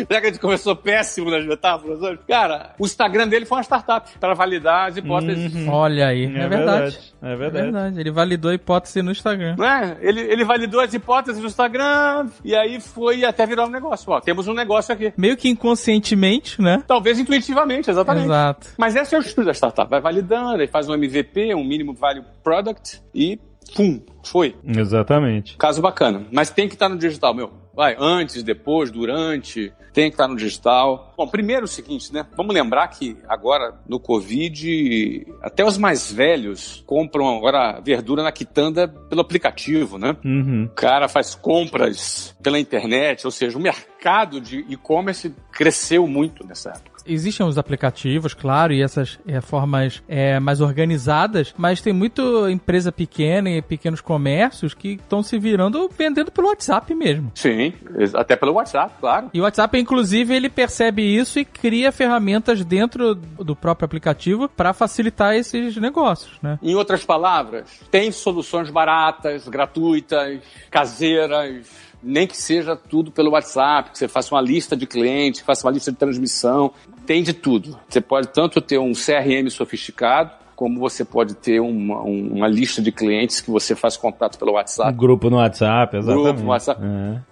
[0.10, 2.20] Já que a gente começou péssimo nas metáforas hoje.
[2.28, 5.54] Cara, o Instagram dele foi uma startup para validar as hipóteses.
[5.70, 7.00] Olha aí, é, verdade.
[7.22, 7.64] É É verdade.
[7.72, 8.00] verdade.
[8.00, 9.56] Ele validou a hipótese no Instagram.
[9.58, 9.66] Não
[10.02, 14.12] ele, ele validou as hipóteses no Instagram e aí foi até virar um negócio.
[14.12, 15.14] Ó, temos um negócio aqui.
[15.18, 16.84] Meio que inconscientemente, né?
[16.88, 18.26] Talvez intuitivamente, exatamente.
[18.26, 18.68] Exato.
[18.78, 19.90] Mas esse é o estudo da startup.
[19.90, 23.40] Vai validando, aí faz um MVP, um mínimo value product e
[23.76, 24.56] pum, foi.
[24.66, 25.58] Exatamente.
[25.58, 26.26] Caso bacana.
[26.32, 27.52] Mas tem que estar no digital, meu.
[27.74, 31.14] Vai, antes, depois, durante, tem que estar no digital.
[31.18, 32.26] Bom, primeiro é o seguinte, né?
[32.36, 38.88] Vamos lembrar que agora, no Covid, até os mais velhos compram agora verdura na quitanda
[38.88, 40.16] pelo aplicativo, né?
[40.24, 40.66] Uhum.
[40.66, 46.70] O cara faz compras pela internet, ou seja, o mercado de e-commerce cresceu muito nessa
[46.72, 46.91] época.
[47.06, 52.92] Existem os aplicativos, claro, e essas é, formas é, mais organizadas, mas tem muita empresa
[52.92, 57.32] pequena e pequenos comércios que estão se virando vendendo pelo WhatsApp mesmo.
[57.36, 57.74] Sim,
[58.14, 59.30] até pelo WhatsApp, claro.
[59.34, 64.74] E o WhatsApp, inclusive, ele percebe isso e cria ferramentas dentro do próprio aplicativo para
[64.74, 66.60] facilitar esses negócios, né?
[66.62, 71.68] Em outras palavras, tem soluções baratas, gratuitas, caseiras,
[72.04, 75.66] nem que seja tudo pelo WhatsApp, que você faça uma lista de clientes, que faça
[75.68, 76.72] uma lista de transmissão,
[77.06, 77.78] tem de tudo.
[77.88, 82.82] Você pode tanto ter um CRM sofisticado, como você pode ter uma, um- uma lista
[82.82, 84.98] de clientes que você faz contato pelo Um WhatsApp.
[84.98, 86.24] grupo no WhatsApp, exatamente.
[86.24, 86.82] Grupo no WhatsApp.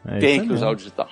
[0.06, 1.08] É, é Tem que usar o digital.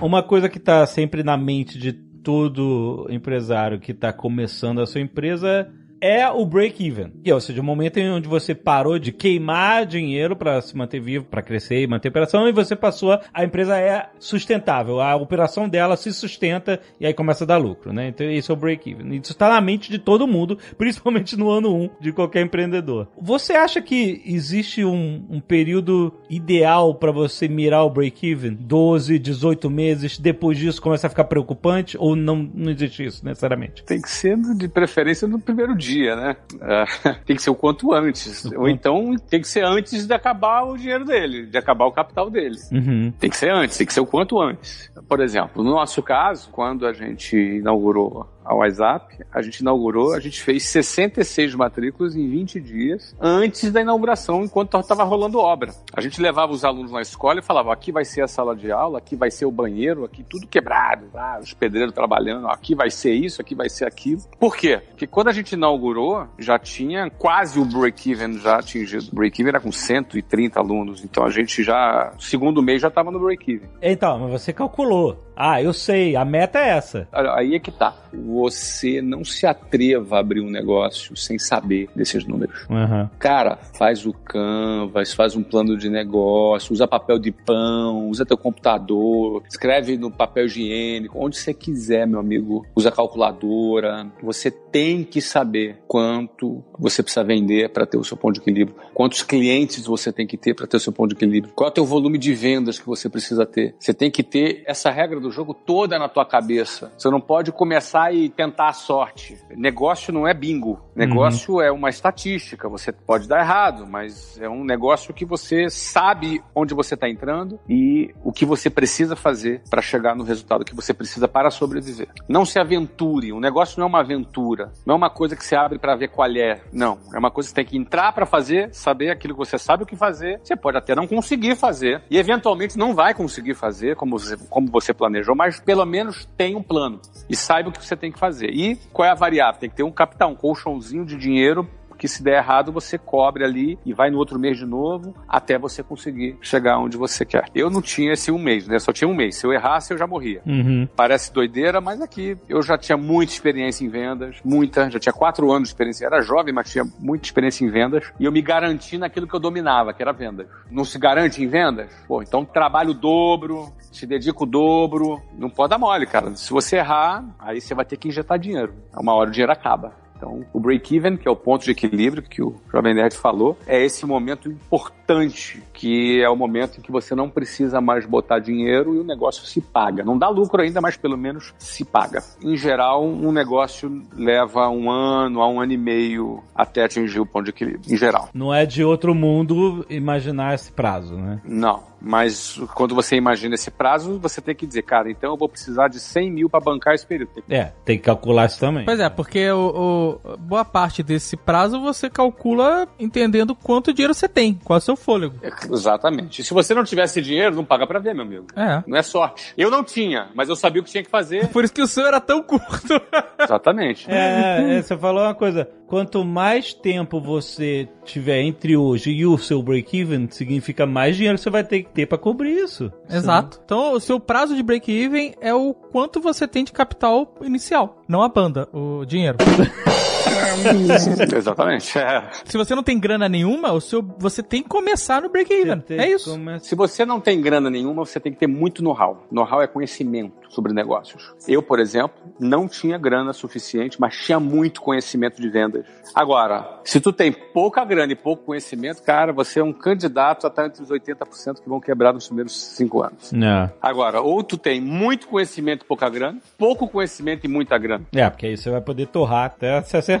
[0.00, 5.00] Uma coisa que tá sempre na mente de todo empresário que tá começando a sua
[5.00, 5.68] empresa
[6.00, 7.12] é o break-even.
[7.32, 11.24] Ou seja, o momento em onde você parou de queimar dinheiro para se manter vivo,
[11.24, 15.68] para crescer e manter a operação, e você passou a, empresa é sustentável, a operação
[15.68, 18.08] dela se sustenta e aí começa a dar lucro, né?
[18.08, 19.16] Então esse é o break-even.
[19.16, 23.08] Isso está na mente de todo mundo, principalmente no ano 1 de qualquer empreendedor.
[23.20, 28.54] Você acha que existe um, um período ideal para você mirar o break-even?
[28.54, 33.84] 12, 18 meses, depois disso começa a ficar preocupante ou não, não existe isso necessariamente?
[33.84, 36.36] Tem que ser de preferência no primeiro dia, né?
[36.60, 38.44] É, tem que ser o quanto antes.
[38.52, 42.30] Ou então tem que ser antes de acabar o dinheiro dele, de acabar o capital
[42.30, 42.56] dele.
[42.72, 43.12] Uhum.
[43.18, 44.90] Tem que ser antes, tem que ser o quanto antes.
[45.08, 50.20] Por exemplo, no nosso caso, quando a gente inaugurou a WhatsApp, a gente inaugurou, a
[50.20, 55.74] gente fez 66 matrículas em 20 dias antes da inauguração, enquanto estava rolando obra.
[55.92, 58.72] A gente levava os alunos na escola e falava: aqui vai ser a sala de
[58.72, 62.90] aula, aqui vai ser o banheiro, aqui tudo quebrado, ah, os pedreiros trabalhando, aqui vai
[62.90, 64.22] ser isso, aqui vai ser aquilo.
[64.40, 64.80] Por quê?
[64.88, 69.08] Porque quando a gente inaugurou, já tinha quase o break-even já atingido.
[69.12, 73.20] O break-even era com 130 alunos, então a gente já, segundo mês, já estava no
[73.20, 73.68] break-even.
[73.82, 75.18] Então, mas você calculou.
[75.36, 77.06] Ah, eu sei, a meta é essa.
[77.12, 77.94] Aí é que tá.
[78.38, 82.66] Você não se atreva a abrir um negócio sem saber desses números.
[82.70, 83.08] Uhum.
[83.18, 88.36] Cara, faz o Canvas, faz um plano de negócio, usa papel de pão, usa teu
[88.36, 92.64] computador, escreve no papel higiênico, onde você quiser, meu amigo.
[92.76, 94.06] Usa calculadora.
[94.22, 98.76] Você tem que saber quanto você precisa vender para ter o seu ponto de equilíbrio,
[98.94, 101.70] quantos clientes você tem que ter para ter o seu ponto de equilíbrio, qual é
[101.70, 103.74] o teu volume de vendas que você precisa ter.
[103.78, 106.92] Você tem que ter essa regra do jogo toda na tua cabeça.
[106.96, 109.38] Você não pode começar e tentar a sorte.
[109.50, 110.80] Negócio não é bingo.
[110.96, 112.68] Negócio é uma estatística.
[112.68, 117.60] Você pode dar errado, mas é um negócio que você sabe onde você está entrando
[117.68, 122.08] e o que você precisa fazer para chegar no resultado que você precisa para sobreviver.
[122.28, 123.32] Não se aventure.
[123.32, 124.72] Um negócio não é uma aventura.
[124.86, 126.60] Não é uma coisa que você abre para ver qual é.
[126.72, 126.98] Não.
[127.14, 129.82] É uma coisa que você tem que entrar para fazer, saber aquilo que você sabe
[129.82, 130.40] o que fazer.
[130.42, 134.70] Você pode até não conseguir fazer e eventualmente não vai conseguir fazer como você, como
[134.70, 138.18] você planejou, mas pelo menos tem um plano e saiba o que você tem que
[138.18, 138.50] fazer.
[138.50, 139.60] E qual é a variável?
[139.60, 141.68] Tem que ter um capital, um colchãozinho de dinheiro
[141.98, 145.58] porque se der errado, você cobre ali e vai no outro mês de novo até
[145.58, 147.46] você conseguir chegar onde você quer.
[147.52, 148.78] Eu não tinha esse um mês, né?
[148.78, 149.34] Só tinha um mês.
[149.34, 150.40] Se eu errasse, eu já morria.
[150.46, 150.88] Uhum.
[150.94, 155.50] Parece doideira, mas aqui eu já tinha muita experiência em vendas, muita, já tinha quatro
[155.50, 156.06] anos de experiência.
[156.06, 159.40] Era jovem, mas tinha muita experiência em vendas e eu me garanti naquilo que eu
[159.40, 160.46] dominava, que era vendas.
[160.70, 161.90] Não se garante em vendas?
[162.06, 166.34] Pô, então trabalho o dobro, se dedica o dobro, não pode dar mole, cara.
[166.36, 168.72] Se você errar, aí você vai ter que injetar dinheiro.
[168.96, 169.92] Uma hora o dinheiro acaba.
[170.18, 173.82] Então, o break-even, que é o ponto de equilíbrio que o Jovem Nerd falou, é
[173.84, 178.94] esse momento importante, que é o momento em que você não precisa mais botar dinheiro
[178.94, 180.04] e o negócio se paga.
[180.04, 182.22] Não dá lucro ainda, mas pelo menos se paga.
[182.42, 187.26] Em geral, um negócio leva um ano a um ano e meio até atingir o
[187.26, 188.28] ponto de equilíbrio, em geral.
[188.34, 191.40] Não é de outro mundo imaginar esse prazo, né?
[191.44, 191.86] Não.
[192.00, 195.88] Mas quando você imagina esse prazo, você tem que dizer, cara, então eu vou precisar
[195.88, 197.30] de 100 mil para bancar esse período.
[197.50, 198.84] É, tem que calcular isso também.
[198.84, 200.07] Pois é, porque o, o-
[200.38, 204.96] boa parte desse prazo você calcula entendendo quanto dinheiro você tem, qual é o seu
[204.96, 205.36] fôlego.
[205.72, 206.40] Exatamente.
[206.40, 208.46] E se você não tivesse dinheiro, não paga pra ver, meu amigo.
[208.56, 208.82] É.
[208.86, 209.54] Não é sorte.
[209.56, 211.48] Eu não tinha, mas eu sabia o que tinha que fazer.
[211.52, 213.00] Por isso que o seu era tão curto.
[213.38, 214.10] Exatamente.
[214.10, 215.68] É, é, você falou uma coisa.
[215.88, 221.48] Quanto mais tempo você tiver entre hoje e o seu break-even, significa mais dinheiro você
[221.48, 222.92] vai ter que ter pra cobrir isso.
[223.08, 223.58] Exato.
[223.64, 228.22] Então, o seu prazo de break-even é o quanto você tem de capital inicial, não
[228.22, 229.38] a banda, o dinheiro.
[231.36, 231.98] Exatamente.
[231.98, 232.24] É.
[232.44, 235.82] Se você não tem grana nenhuma, o seu, você tem que começar no break-even.
[235.90, 236.30] É isso.
[236.30, 239.26] começar- Se você não tem grana nenhuma, você tem que ter muito know-how.
[239.30, 241.34] Know-how é conhecimento sobre negócios.
[241.46, 245.84] Eu, por exemplo, não tinha grana suficiente, mas tinha muito conhecimento de vendas.
[246.14, 250.48] Agora, se tu tem pouca grana e pouco conhecimento, cara, você é um candidato a
[250.48, 253.32] estar entre os 80% que vão quebrar nos primeiros cinco anos.
[253.32, 253.70] É.
[253.80, 258.04] Agora, ou tu tem muito conhecimento e pouca grana, pouco conhecimento e muita grana.
[258.12, 260.17] É, porque aí você vai poder torrar até se acertar.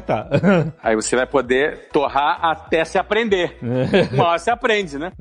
[0.82, 3.58] Aí você vai poder torrar até se aprender.
[4.12, 5.12] Uma hora você aprende, né?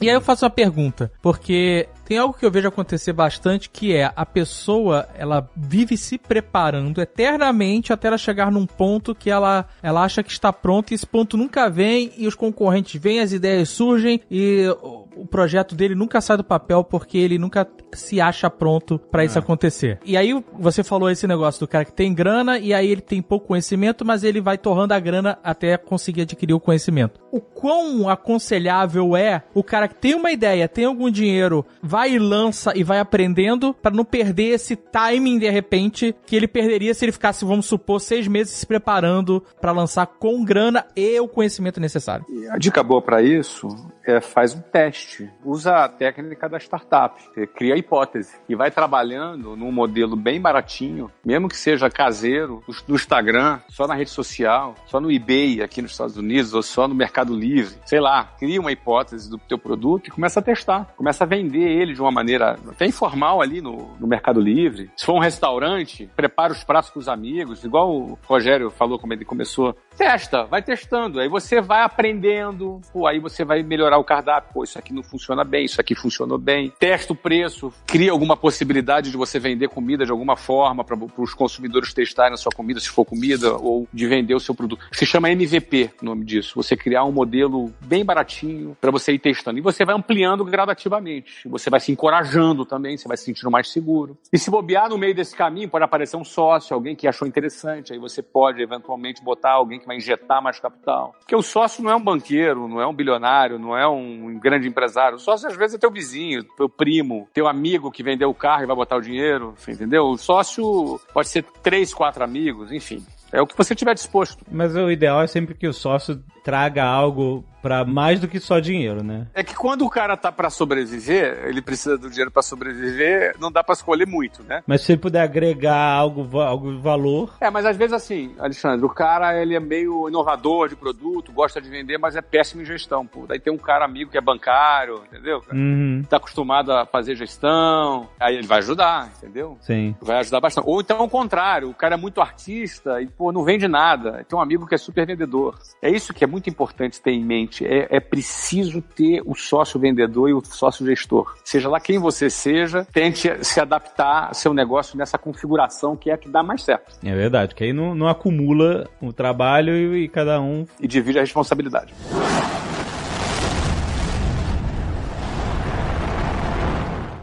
[0.00, 3.92] E aí eu faço uma pergunta, porque tem algo que eu vejo acontecer bastante, que
[3.92, 9.66] é a pessoa, ela vive se preparando eternamente até ela chegar num ponto que ela,
[9.82, 13.32] ela acha que está pronta e esse ponto nunca vem e os concorrentes vêm, as
[13.32, 18.20] ideias surgem e o, o projeto dele nunca sai do papel porque ele nunca se
[18.20, 19.98] acha pronto pra isso acontecer.
[20.04, 23.20] E aí você falou esse negócio do cara que tem grana e aí ele tem
[23.20, 27.20] pouco conhecimento, mas ele vai torrando a grana até conseguir adquirir o conhecimento.
[27.32, 32.18] O quão aconselhável é o cara que tem uma ideia, tem algum dinheiro, vai e
[32.18, 37.04] lança e vai aprendendo pra não perder esse timing de repente que ele perderia se
[37.04, 41.80] ele ficasse, vamos supor, seis meses se preparando pra lançar com grana e o conhecimento
[41.80, 42.26] necessário.
[42.28, 43.68] E a dica boa para isso
[44.06, 45.30] é faz um teste.
[45.44, 47.20] Usa a técnica da startup.
[47.54, 52.94] Cria a hipótese e vai trabalhando num modelo bem baratinho, mesmo que seja caseiro, no
[52.94, 56.94] Instagram, só na rede social, só no eBay aqui nos Estados Unidos ou só no
[56.94, 57.76] Mercado Livre.
[57.84, 60.94] Sei lá, cria uma hipótese do teu produto e começa a testar.
[60.96, 64.90] Começa a vender ele de uma maneira até informal ali no, no Mercado Livre.
[64.96, 69.12] Se for um restaurante, prepara os pratos com os amigos, igual o Rogério falou como
[69.12, 69.76] ele começou.
[69.96, 71.20] Testa, vai testando.
[71.20, 74.52] Aí você vai aprendendo, pô, aí você vai melhorar o cardápio.
[74.52, 76.72] Pô, isso aqui não funciona bem, isso aqui funcionou bem.
[76.78, 81.34] Testa o preço, cria alguma possibilidade de você vender comida de alguma forma para os
[81.34, 84.84] consumidores testarem a sua comida, se for comida, ou de vender o seu produto.
[84.92, 86.52] Se chama MVP, o nome disso.
[86.56, 89.58] Você criar um modelo bem baratinho para você ir testando.
[89.58, 91.48] E você vai ampliando gradativamente.
[91.48, 94.16] Você vai se encorajando também, você vai se sentindo mais seguro.
[94.32, 97.92] E se bobear no meio desse caminho, pode aparecer um sócio, alguém que achou interessante.
[97.92, 101.14] Aí você pode eventualmente botar alguém que vai injetar mais capital.
[101.18, 104.68] Porque o sócio não é um banqueiro, não é um bilionário, não é um grande
[104.68, 105.16] empresário.
[105.16, 108.64] O sócio às vezes é teu vizinho, teu primo, teu amigo que vendeu o carro
[108.64, 110.04] e vai botar o dinheiro, entendeu?
[110.04, 113.04] O sócio pode ser três, quatro amigos, enfim.
[113.32, 114.44] É o que você tiver disposto.
[114.50, 118.60] Mas o ideal é sempre que o sócio traga algo pra mais do que só
[118.60, 119.26] dinheiro, né?
[119.34, 123.50] É que quando o cara tá pra sobreviver, ele precisa do dinheiro pra sobreviver, não
[123.50, 124.62] dá pra escolher muito, né?
[124.66, 128.86] Mas se ele puder agregar algo, algo de valor, É, mas às vezes assim, Alexandre,
[128.86, 132.64] o cara ele é meio inovador de produto, gosta de vender, mas é péssimo em
[132.64, 133.24] gestão, pô.
[133.26, 135.42] Daí tem um cara amigo que é bancário, entendeu?
[135.52, 139.58] uhum, Tá acostumado a fazer gestão, aí ele vai ajudar, entendeu?
[139.60, 139.94] sim.
[140.00, 140.68] Vai ajudar bastante.
[140.68, 144.24] Ou então ao contrário, o cara é muito artista e, pô, não vende nada.
[144.28, 145.58] Tem um amigo que é super vendedor.
[145.82, 147.55] É isso que é muito importante ter em mente.
[147.64, 151.36] É, é preciso ter o sócio vendedor e o sócio gestor.
[151.44, 156.14] Seja lá quem você seja, tente se adaptar ao seu negócio nessa configuração que é
[156.14, 156.92] a que dá mais certo.
[157.04, 160.66] É verdade, que aí não, não acumula o trabalho e, e cada um.
[160.80, 161.94] E divide a responsabilidade.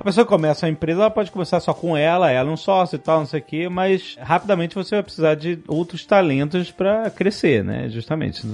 [0.04, 2.98] A pessoa começa a empresa, ela pode começar só com ela, ela é um sócio
[2.98, 7.10] e tal, não sei o quê, mas rapidamente você vai precisar de outros talentos para
[7.10, 7.88] crescer, né?
[7.88, 8.46] Justamente.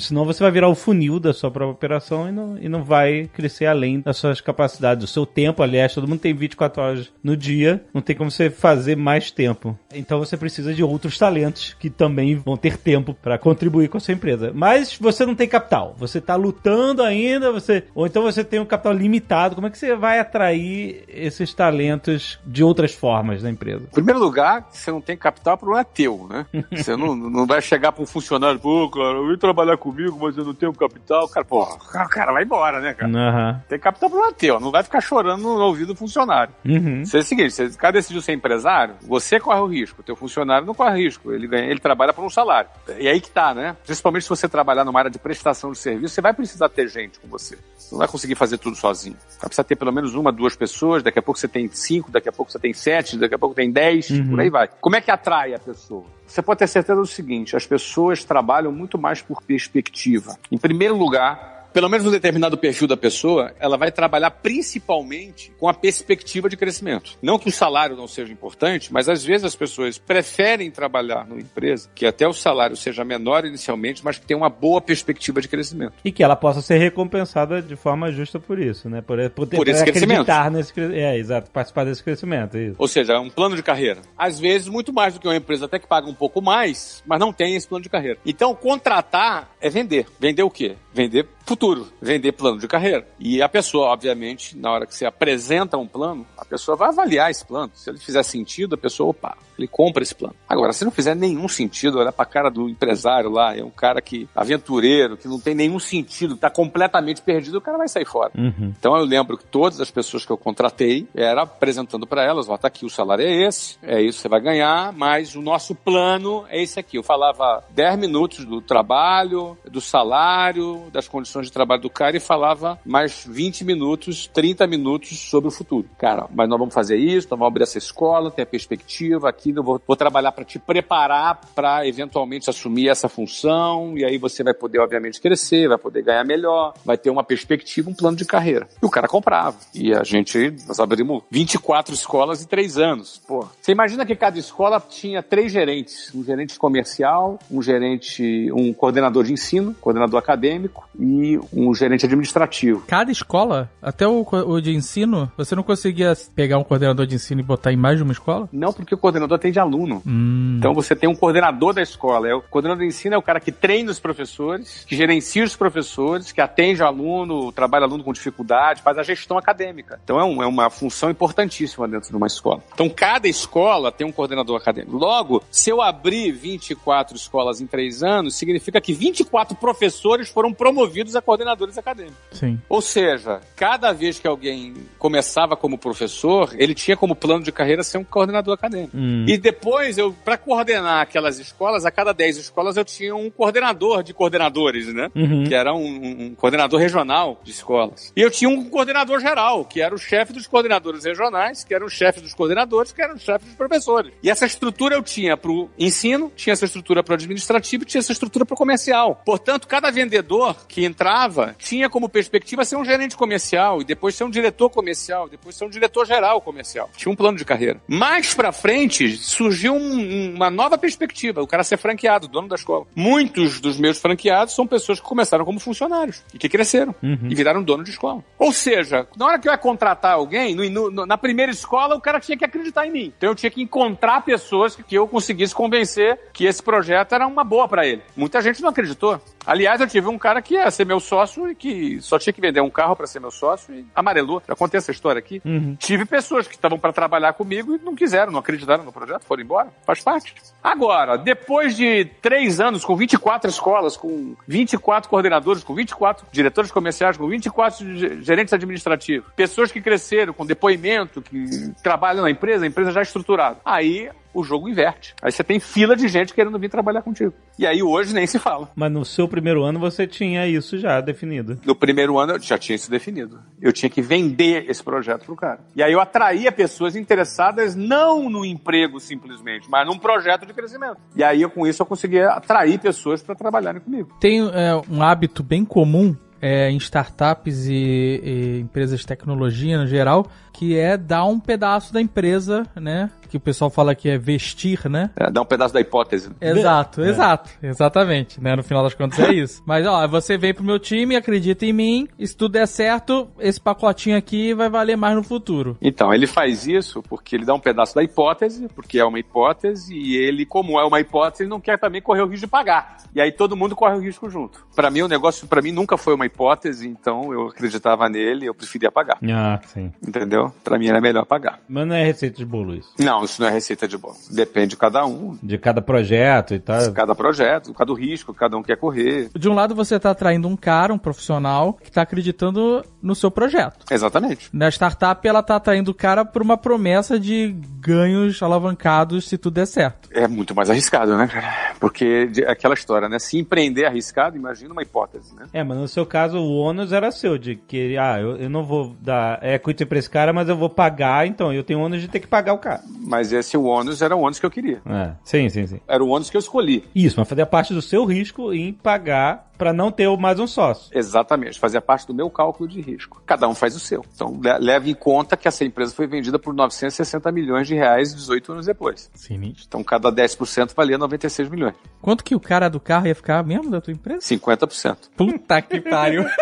[0.00, 3.30] Senão você vai virar o funil da sua própria operação e não, e não vai
[3.32, 5.04] crescer além das suas capacidades.
[5.04, 8.50] O seu tempo, aliás, todo mundo tem 24 horas no dia, não tem como você
[8.50, 9.78] fazer mais tempo.
[9.94, 14.00] Então você precisa de outros talentos que também vão ter tempo para contribuir com a
[14.00, 14.50] sua empresa.
[14.52, 18.66] Mas você não tem capital, você está lutando ainda, você ou então você tem um
[18.66, 19.54] capital limitado.
[19.54, 23.84] Como é que você vai atrair esses talentos de outras formas na empresa?
[23.84, 26.46] Em primeiro lugar, você não tem capital, o problema é teu, né?
[26.76, 30.44] Você não, não vai chegar para um funcionário, pô, cara, vem trabalhar comigo, mas eu
[30.44, 31.28] não tenho capital.
[31.28, 33.10] Cara, pô, o cara vai embora, né, cara?
[33.10, 33.60] Uhum.
[33.68, 36.52] Tem capital, o problema é teu, não vai ficar chorando no ouvido do funcionário.
[36.64, 37.02] Uhum.
[37.12, 40.66] É o seguinte, você, cara decidiu ser empresário, você corre o risco, o teu funcionário
[40.66, 42.68] não corre risco, ele, ganha, ele trabalha por um salário.
[42.98, 43.76] E aí que tá, né?
[43.84, 47.18] Principalmente se você trabalhar numa área de prestação de serviço, você vai precisar ter gente
[47.18, 47.58] com você.
[47.76, 49.16] Você não vai conseguir fazer tudo sozinho.
[49.38, 52.28] Vai precisar ter pelo menos uma, duas pessoas, daqui a pouco você tem cinco, daqui
[52.28, 54.30] a pouco você tem sete, daqui a pouco tem dez, Uhum.
[54.30, 54.68] por aí vai.
[54.80, 56.04] Como é que atrai a pessoa?
[56.26, 60.36] Você pode ter certeza do seguinte, as pessoas trabalham muito mais por perspectiva.
[60.50, 65.68] Em primeiro lugar, pelo menos um determinado perfil da pessoa, ela vai trabalhar principalmente com
[65.68, 67.18] a perspectiva de crescimento.
[67.20, 71.38] Não que o salário não seja importante, mas às vezes as pessoas preferem trabalhar numa
[71.38, 75.48] empresa que até o salário seja menor inicialmente, mas que tenha uma boa perspectiva de
[75.48, 75.92] crescimento.
[76.02, 79.02] E que ela possa ser recompensada de forma justa por isso, né?
[79.02, 80.98] Por, por, Por esse acreditar nesse crescimento.
[80.98, 82.56] É, exato, participar desse crescimento.
[82.56, 82.76] Isso.
[82.78, 84.00] Ou seja, é um plano de carreira.
[84.16, 87.20] Às vezes, muito mais do que uma empresa até que paga um pouco mais, mas
[87.20, 88.18] não tem esse plano de carreira.
[88.24, 90.06] Então, contratar é vender.
[90.18, 90.76] Vender o quê?
[90.94, 91.65] Vender futuro,
[92.00, 93.06] vender plano de carreira.
[93.18, 97.30] E a pessoa, obviamente, na hora que você apresenta um plano, a pessoa vai avaliar
[97.30, 97.70] esse plano.
[97.74, 100.34] Se ele fizer sentido, a pessoa, opa, ele compra esse plano.
[100.48, 104.00] Agora, se não fizer nenhum sentido, olhar pra cara do empresário lá, é um cara
[104.00, 108.30] que, aventureiro, que não tem nenhum sentido, tá completamente perdido, o cara vai sair fora.
[108.36, 108.74] Uhum.
[108.78, 112.56] Então eu lembro que todas as pessoas que eu contratei era apresentando para elas, ó,
[112.56, 115.74] tá aqui o salário é esse, é isso que você vai ganhar, mas o nosso
[115.74, 116.98] plano é esse aqui.
[116.98, 122.20] Eu falava 10 minutos do trabalho, do salário, das condições de trabalho do cara e
[122.20, 125.88] falava mais 20 minutos, 30 minutos sobre o futuro.
[125.96, 129.54] Cara, mas nós vamos fazer isso, nós vamos abrir essa escola, tem a perspectiva aqui,
[129.56, 134.42] eu vou, vou trabalhar para te preparar para eventualmente assumir essa função e aí você
[134.44, 138.26] vai poder obviamente crescer, vai poder ganhar melhor, vai ter uma perspectiva, um plano de
[138.26, 138.68] carreira.
[138.82, 139.56] E o cara comprava.
[139.74, 143.22] E a gente, nós abrimos 24 escolas em três anos.
[143.26, 148.74] Pô, você imagina que cada escola tinha três gerentes, um gerente comercial, um gerente, um
[148.74, 152.84] coordenador de ensino, coordenador acadêmico e um gerente administrativo.
[152.86, 157.40] Cada escola, até o, o de ensino, você não conseguia pegar um coordenador de ensino
[157.40, 158.48] e botar em mais de uma escola?
[158.52, 160.02] Não porque o coordenador atende aluno.
[160.06, 160.56] Hum.
[160.58, 162.28] Então você tem um coordenador da escola.
[162.28, 165.56] É o coordenador de ensino é o cara que treina os professores, que gerencia os
[165.56, 170.00] professores, que atende o aluno, trabalha aluno com dificuldade, faz a gestão acadêmica.
[170.04, 172.62] Então é, um- é uma função importantíssima dentro de uma escola.
[172.74, 174.96] Então cada escola tem um coordenador acadêmico.
[174.96, 181.14] Logo, se eu abrir 24 escolas em três anos, significa que 24 professores foram promovidos
[181.16, 182.16] a coordenadores acadêmicos.
[182.30, 182.60] Sim.
[182.68, 187.82] Ou seja, cada vez que alguém começava como professor, ele tinha como plano de carreira
[187.82, 188.96] ser um coordenador acadêmico.
[188.96, 189.26] Hum.
[189.26, 194.04] E depois, eu para coordenar aquelas escolas, a cada 10 escolas eu tinha um coordenador
[194.04, 195.10] de coordenadores, né?
[195.14, 195.44] Uhum.
[195.44, 198.12] Que era um, um coordenador regional de escolas.
[198.16, 201.84] E eu tinha um coordenador geral, que era o chefe dos coordenadores regionais, que era
[201.84, 204.12] o chefe dos coordenadores, que era o chefe dos professores.
[204.22, 207.98] E essa estrutura eu tinha para o ensino, tinha essa estrutura para o administrativo, tinha
[207.98, 209.20] essa estrutura para o comercial.
[209.24, 211.15] Portanto, cada vendedor que entrava
[211.58, 215.64] tinha como perspectiva ser um gerente comercial e depois ser um diretor comercial, depois ser
[215.64, 216.90] um diretor geral comercial.
[216.96, 217.80] Tinha um plano de carreira.
[217.88, 222.86] Mais para frente surgiu um- uma nova perspectiva, o cara ser franqueado, dono da escola.
[222.94, 227.62] Muitos dos meus franqueados são pessoas que começaram como funcionários e que cresceram e viraram
[227.62, 228.22] dono de escola.
[228.38, 232.00] Ou seja, na hora que eu ia contratar alguém, no- no- na primeira escola o
[232.00, 233.12] cara tinha que acreditar em mim.
[233.16, 237.26] Então eu tinha que encontrar pessoas que, que eu conseguisse convencer que esse projeto era
[237.26, 238.02] uma boa para ele.
[238.16, 239.20] Muita gente não acreditou.
[239.46, 242.40] Aliás, eu tive um cara que ia ser meu sócio e que só tinha que
[242.40, 244.42] vender um carro para ser meu sócio e amarelou.
[244.46, 245.40] Já contei essa história aqui.
[245.44, 245.76] Uhum.
[245.78, 249.42] Tive pessoas que estavam para trabalhar comigo e não quiseram, não acreditaram no projeto, foram
[249.42, 249.68] embora.
[249.84, 250.34] Faz parte.
[250.62, 257.16] Agora, depois de três anos, com 24 escolas, com 24 coordenadores, com 24 diretores comerciais,
[257.16, 262.68] com 24 ge- gerentes administrativos, pessoas que cresceram com depoimento, que trabalham na empresa, a
[262.68, 263.58] empresa já estruturada.
[263.64, 265.14] Aí o jogo inverte.
[265.22, 267.32] Aí você tem fila de gente querendo vir trabalhar contigo.
[267.58, 268.70] E aí hoje nem se fala.
[268.76, 271.58] Mas no seu primeiro ano você tinha isso já definido.
[271.64, 273.40] No primeiro ano eu já tinha isso definido.
[273.60, 275.60] Eu tinha que vender esse projeto pro cara.
[275.74, 280.98] E aí eu atraía pessoas interessadas não no emprego simplesmente, mas num projeto de crescimento.
[281.14, 284.10] E aí eu, com isso eu conseguia atrair pessoas para trabalharem comigo.
[284.20, 289.86] Tem é, um hábito bem comum é, em startups e, e empresas de tecnologia no
[289.86, 293.10] geral, que é dar um pedaço da empresa, né?
[293.28, 295.10] Que o pessoal fala que é vestir, né?
[295.16, 296.30] É, dá um pedaço da hipótese.
[296.40, 298.54] Exato, exato, exatamente, né?
[298.56, 299.62] No final das contas é isso.
[299.66, 303.60] Mas ó, você vem pro meu time, acredita em mim, se tudo der certo, esse
[303.60, 305.76] pacotinho aqui vai valer mais no futuro.
[305.80, 309.94] Então, ele faz isso porque ele dá um pedaço da hipótese, porque é uma hipótese,
[309.94, 312.96] e ele, como é uma hipótese, ele não quer também correr o risco de pagar.
[313.14, 314.66] E aí todo mundo corre o risco junto.
[314.74, 318.54] Para mim, o negócio, para mim, nunca foi uma hipótese, então eu acreditava nele, eu
[318.54, 319.18] preferia pagar.
[319.32, 319.92] Ah, sim.
[320.06, 320.52] Entendeu?
[320.62, 321.60] Para mim era melhor pagar.
[321.68, 322.92] Mas não é receita de bolo isso.
[322.98, 324.16] Não, isso não é receita de bolo.
[324.30, 326.80] Depende de cada um, De cada projeto e tal.
[326.88, 329.28] de cada projeto, cada risco, que cada um quer correr.
[329.36, 333.30] De um lado você tá atraindo um cara, um profissional, que tá acreditando no seu
[333.30, 333.84] projeto.
[333.90, 334.48] Exatamente.
[334.52, 339.54] Na startup, ela tá atraindo o cara por uma promessa de ganhos alavancados se tudo
[339.54, 340.08] der certo.
[340.12, 341.74] É muito mais arriscado, né, cara?
[341.78, 343.18] Porque de- aquela história, né?
[343.18, 345.46] Se empreender é arriscado, imagina uma hipótese, né?
[345.52, 348.64] É, mas no seu caso o ônus era seu, de que, ah, eu, eu não
[348.64, 352.08] vou dar equity pra esse cara, mas eu vou pagar, então eu tenho ônus de
[352.08, 352.80] ter que pagar o cara.
[353.06, 354.82] Mas esse ônus era o ônus que eu queria.
[354.84, 355.80] É, sim, sim, sim.
[355.86, 356.84] Era o ônus que eu escolhi.
[356.94, 360.90] Isso, mas fazia parte do seu risco em pagar pra não ter mais um sócio.
[360.96, 363.22] Exatamente, fazia parte do meu cálculo de risco.
[363.24, 364.04] Cada um faz o seu.
[364.14, 368.14] Então, le- leve em conta que essa empresa foi vendida por 960 milhões de reais
[368.14, 369.10] 18 anos depois.
[369.14, 369.64] Sinistro.
[369.66, 371.74] Então, cada 10% valia 96 milhões.
[372.02, 374.20] Quanto que o cara do carro ia ficar mesmo da tua empresa?
[374.20, 374.96] 50%.
[375.16, 376.24] Puta que pariu.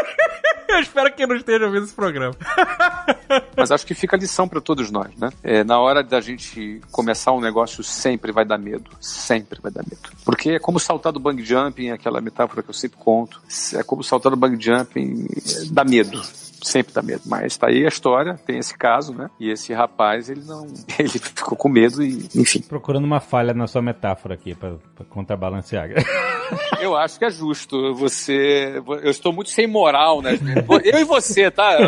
[0.67, 2.35] Eu espero que não esteja ouvindo esse programa.
[3.57, 5.31] Mas acho que fica a lição para todos nós, né?
[5.43, 8.91] É, na hora da gente começar um negócio, sempre vai dar medo.
[9.01, 10.03] Sempre vai dar medo.
[10.25, 13.41] Porque é como saltar do bang jumping, aquela metáfora que eu sempre conto.
[13.75, 15.27] É como saltar do bang jumping,
[15.71, 16.23] dá medo.
[16.63, 17.23] Sempre dá medo.
[17.27, 19.29] Mas tá aí a história, tem esse caso, né?
[19.39, 20.67] E esse rapaz, ele não.
[20.99, 22.61] Ele ficou com medo e, enfim.
[22.61, 24.77] Procurando uma falha na sua metáfora aqui pra
[25.11, 25.91] contrabalancear.
[26.81, 27.95] Eu acho que é justo.
[27.95, 28.83] Você.
[29.03, 30.39] Eu estou muito sem moral, né?
[30.85, 31.79] Eu e você, tá?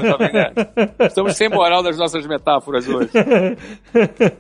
[1.01, 3.11] Estamos sem moral nas nossas metáforas hoje.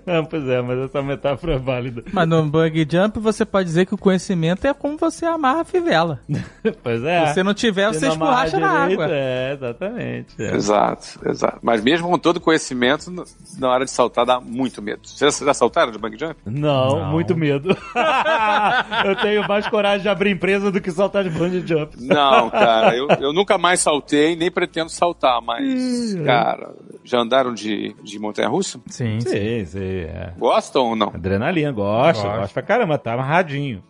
[0.06, 2.02] ah, pois é, mas essa metáfora é válida.
[2.12, 5.64] Mas no bug jump você pode dizer que o conhecimento é como você amarra a
[5.64, 6.20] fivela.
[6.82, 7.26] Pois é.
[7.26, 9.14] Se você não tiver, você não esborracha na direito, água.
[9.14, 10.34] É, exatamente.
[10.38, 10.54] é.
[10.54, 11.58] Exato, exato.
[11.62, 13.10] Mas mesmo com todo conhecimento,
[13.58, 15.00] na hora de saltar dá muito medo.
[15.04, 16.36] Vocês já saltaram de bang jump?
[16.44, 17.10] Não, Não.
[17.10, 17.70] muito medo.
[19.04, 21.96] eu tenho mais coragem de abrir empresa do que saltar de bungee jump.
[22.00, 26.72] Não, cara, eu, eu nunca mais saltei, nem pretendo saltar, mas, cara,
[27.04, 28.80] já andaram de, de montanha-russa?
[28.86, 29.28] Sim, sim.
[29.28, 30.32] Sim, sim, é.
[30.38, 31.08] Gostam ou não?
[31.08, 32.38] Adrenalina, gosto, Gosto.
[32.38, 33.82] gosto pra caramba, tá amarradinho.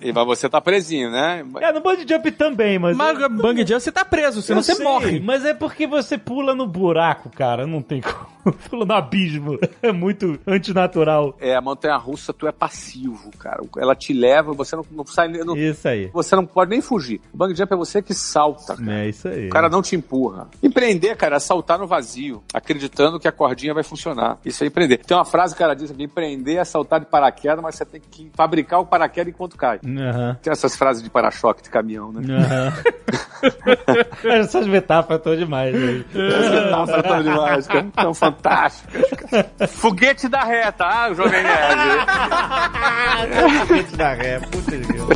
[0.00, 1.44] E mas você tá presinho, né?
[1.60, 2.96] é, no bungee jump também, mas...
[2.96, 5.20] Mas no bang jump você tá preso, senão Eu você sei, morre.
[5.20, 7.66] Mas é porque você pula no buraco, cara.
[7.66, 8.32] Não tem como.
[8.68, 9.56] Pula no abismo.
[9.80, 11.36] É muito antinatural.
[11.40, 13.62] É, a montanha-russa, tu é passivo, cara.
[13.78, 16.10] Ela te leva, você não, não sai, não- Isso aí.
[16.12, 17.20] você não pode nem fugir.
[17.32, 19.00] O bang jump é você que salta, cara.
[19.00, 19.46] É isso aí.
[19.46, 20.48] O cara não te empurra.
[20.62, 24.38] Empreender, cara, é saltar no vazio, acreditando que a cordinha vai funcionar.
[24.44, 24.98] Isso é empreender.
[24.98, 27.84] Tem uma frase que o cara diz aqui: empreender é saltar de paraquedas, mas você
[27.84, 29.80] tem que fabricar o paraquedas enquanto cai.
[29.84, 30.36] Aham.
[30.42, 32.22] Tem essas frases de para-choque de caminhão, né?
[32.34, 32.72] Aham.
[34.24, 35.74] Essas metáforas estão demais.
[35.74, 36.04] Né?
[36.70, 37.86] Nossa, tão demais, cara.
[38.14, 39.68] Fantásticas, cara.
[39.68, 41.80] Foguete da reta, ah, Jovem Nerd.
[43.66, 45.08] Foguete da ré, puta de Deus.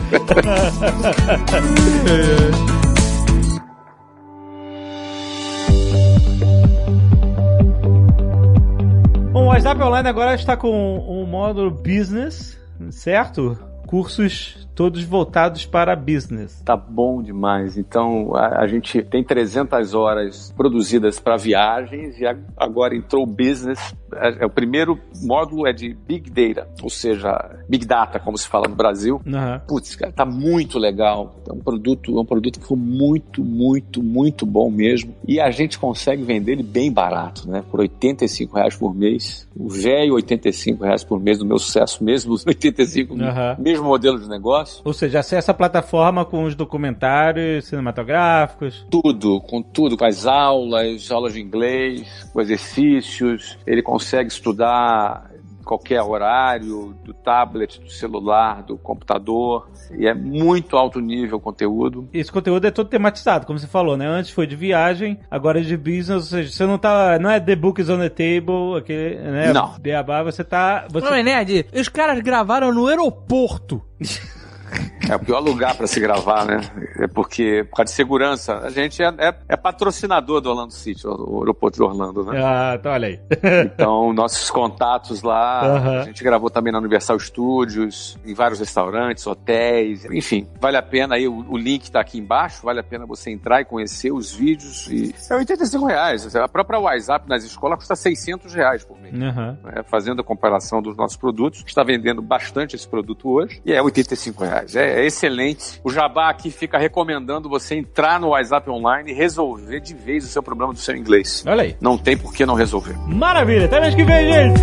[9.32, 12.58] Bom, o WhatsApp Online agora está com um módulo business,
[12.90, 13.58] certo?
[13.86, 16.60] Cursos todos voltados para business.
[16.62, 17.78] Tá bom demais.
[17.78, 23.26] Então, a, a gente tem 300 horas produzidas para viagens e a- agora entrou o
[23.26, 23.78] business.
[24.14, 28.46] É, é o primeiro módulo é de Big Data, ou seja, Big Data, como se
[28.46, 29.20] fala no Brasil.
[29.26, 29.62] Aham.
[29.66, 31.34] Putz, cara, tá muito legal.
[31.48, 35.14] É um produto, é um produto que foi muito, muito, muito bom mesmo.
[35.26, 37.64] E a gente consegue vender ele bem barato, né?
[37.70, 39.48] Por 85 reais por mês.
[39.56, 43.56] O velho 85 reais por mês do meu sucesso, mesmo os 85, Aham.
[43.76, 44.80] Mesmo modelo de negócio.
[44.84, 48.86] Ou seja, acessa a plataforma com os documentários cinematográficos.
[48.90, 53.58] tudo, com tudo, com as aulas, aulas de inglês, com exercícios.
[53.66, 55.30] Ele consegue estudar
[55.66, 59.68] qualquer horário, do tablet, do celular, do computador.
[59.98, 62.08] E é muito alto nível o conteúdo.
[62.14, 64.06] Esse conteúdo é todo tematizado, como você falou, né?
[64.06, 67.18] Antes foi de viagem, agora é de business, ou seja, você não tá.
[67.18, 69.52] Não é The Books on the Table, aquele, né?
[69.52, 69.76] Não.
[69.80, 70.86] Beabá, você tá.
[70.88, 71.04] Você...
[71.04, 73.82] Não, é nerd, os caras gravaram no aeroporto.
[75.08, 76.60] É o pior lugar para se gravar, né?
[76.98, 81.06] É porque, por causa de segurança, a gente é, é, é patrocinador do Orlando City,
[81.06, 82.40] o aeroporto de Orlando, né?
[82.42, 83.20] Ah, então olha aí.
[83.74, 90.04] então, nossos contatos lá, a gente gravou também na Universal Studios, em vários restaurantes, hotéis,
[90.06, 93.30] enfim, vale a pena aí, o, o link tá aqui embaixo, vale a pena você
[93.30, 96.36] entrar e conhecer os vídeos e é 85 reais.
[96.36, 99.14] A própria WhatsApp nas escolas custa 600 reais por mês.
[99.14, 99.56] Uhum.
[99.74, 103.82] É, fazendo a comparação dos nossos produtos, está vendendo bastante esse produto hoje e é
[103.82, 104.74] 85 reais.
[104.96, 105.80] É, é excelente.
[105.84, 110.28] O Jabá aqui fica recomendando você entrar no WhatsApp online e resolver de vez o
[110.28, 111.44] seu problema do seu inglês.
[111.46, 111.76] Olha aí.
[111.80, 112.96] Não tem por que não resolver.
[113.06, 113.66] Maravilha.
[113.66, 114.60] Até mês que vem, gente.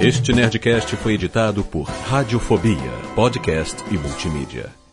[0.00, 2.76] Este Nerdcast foi editado por Radiofobia,
[3.16, 4.87] podcast e multimídia.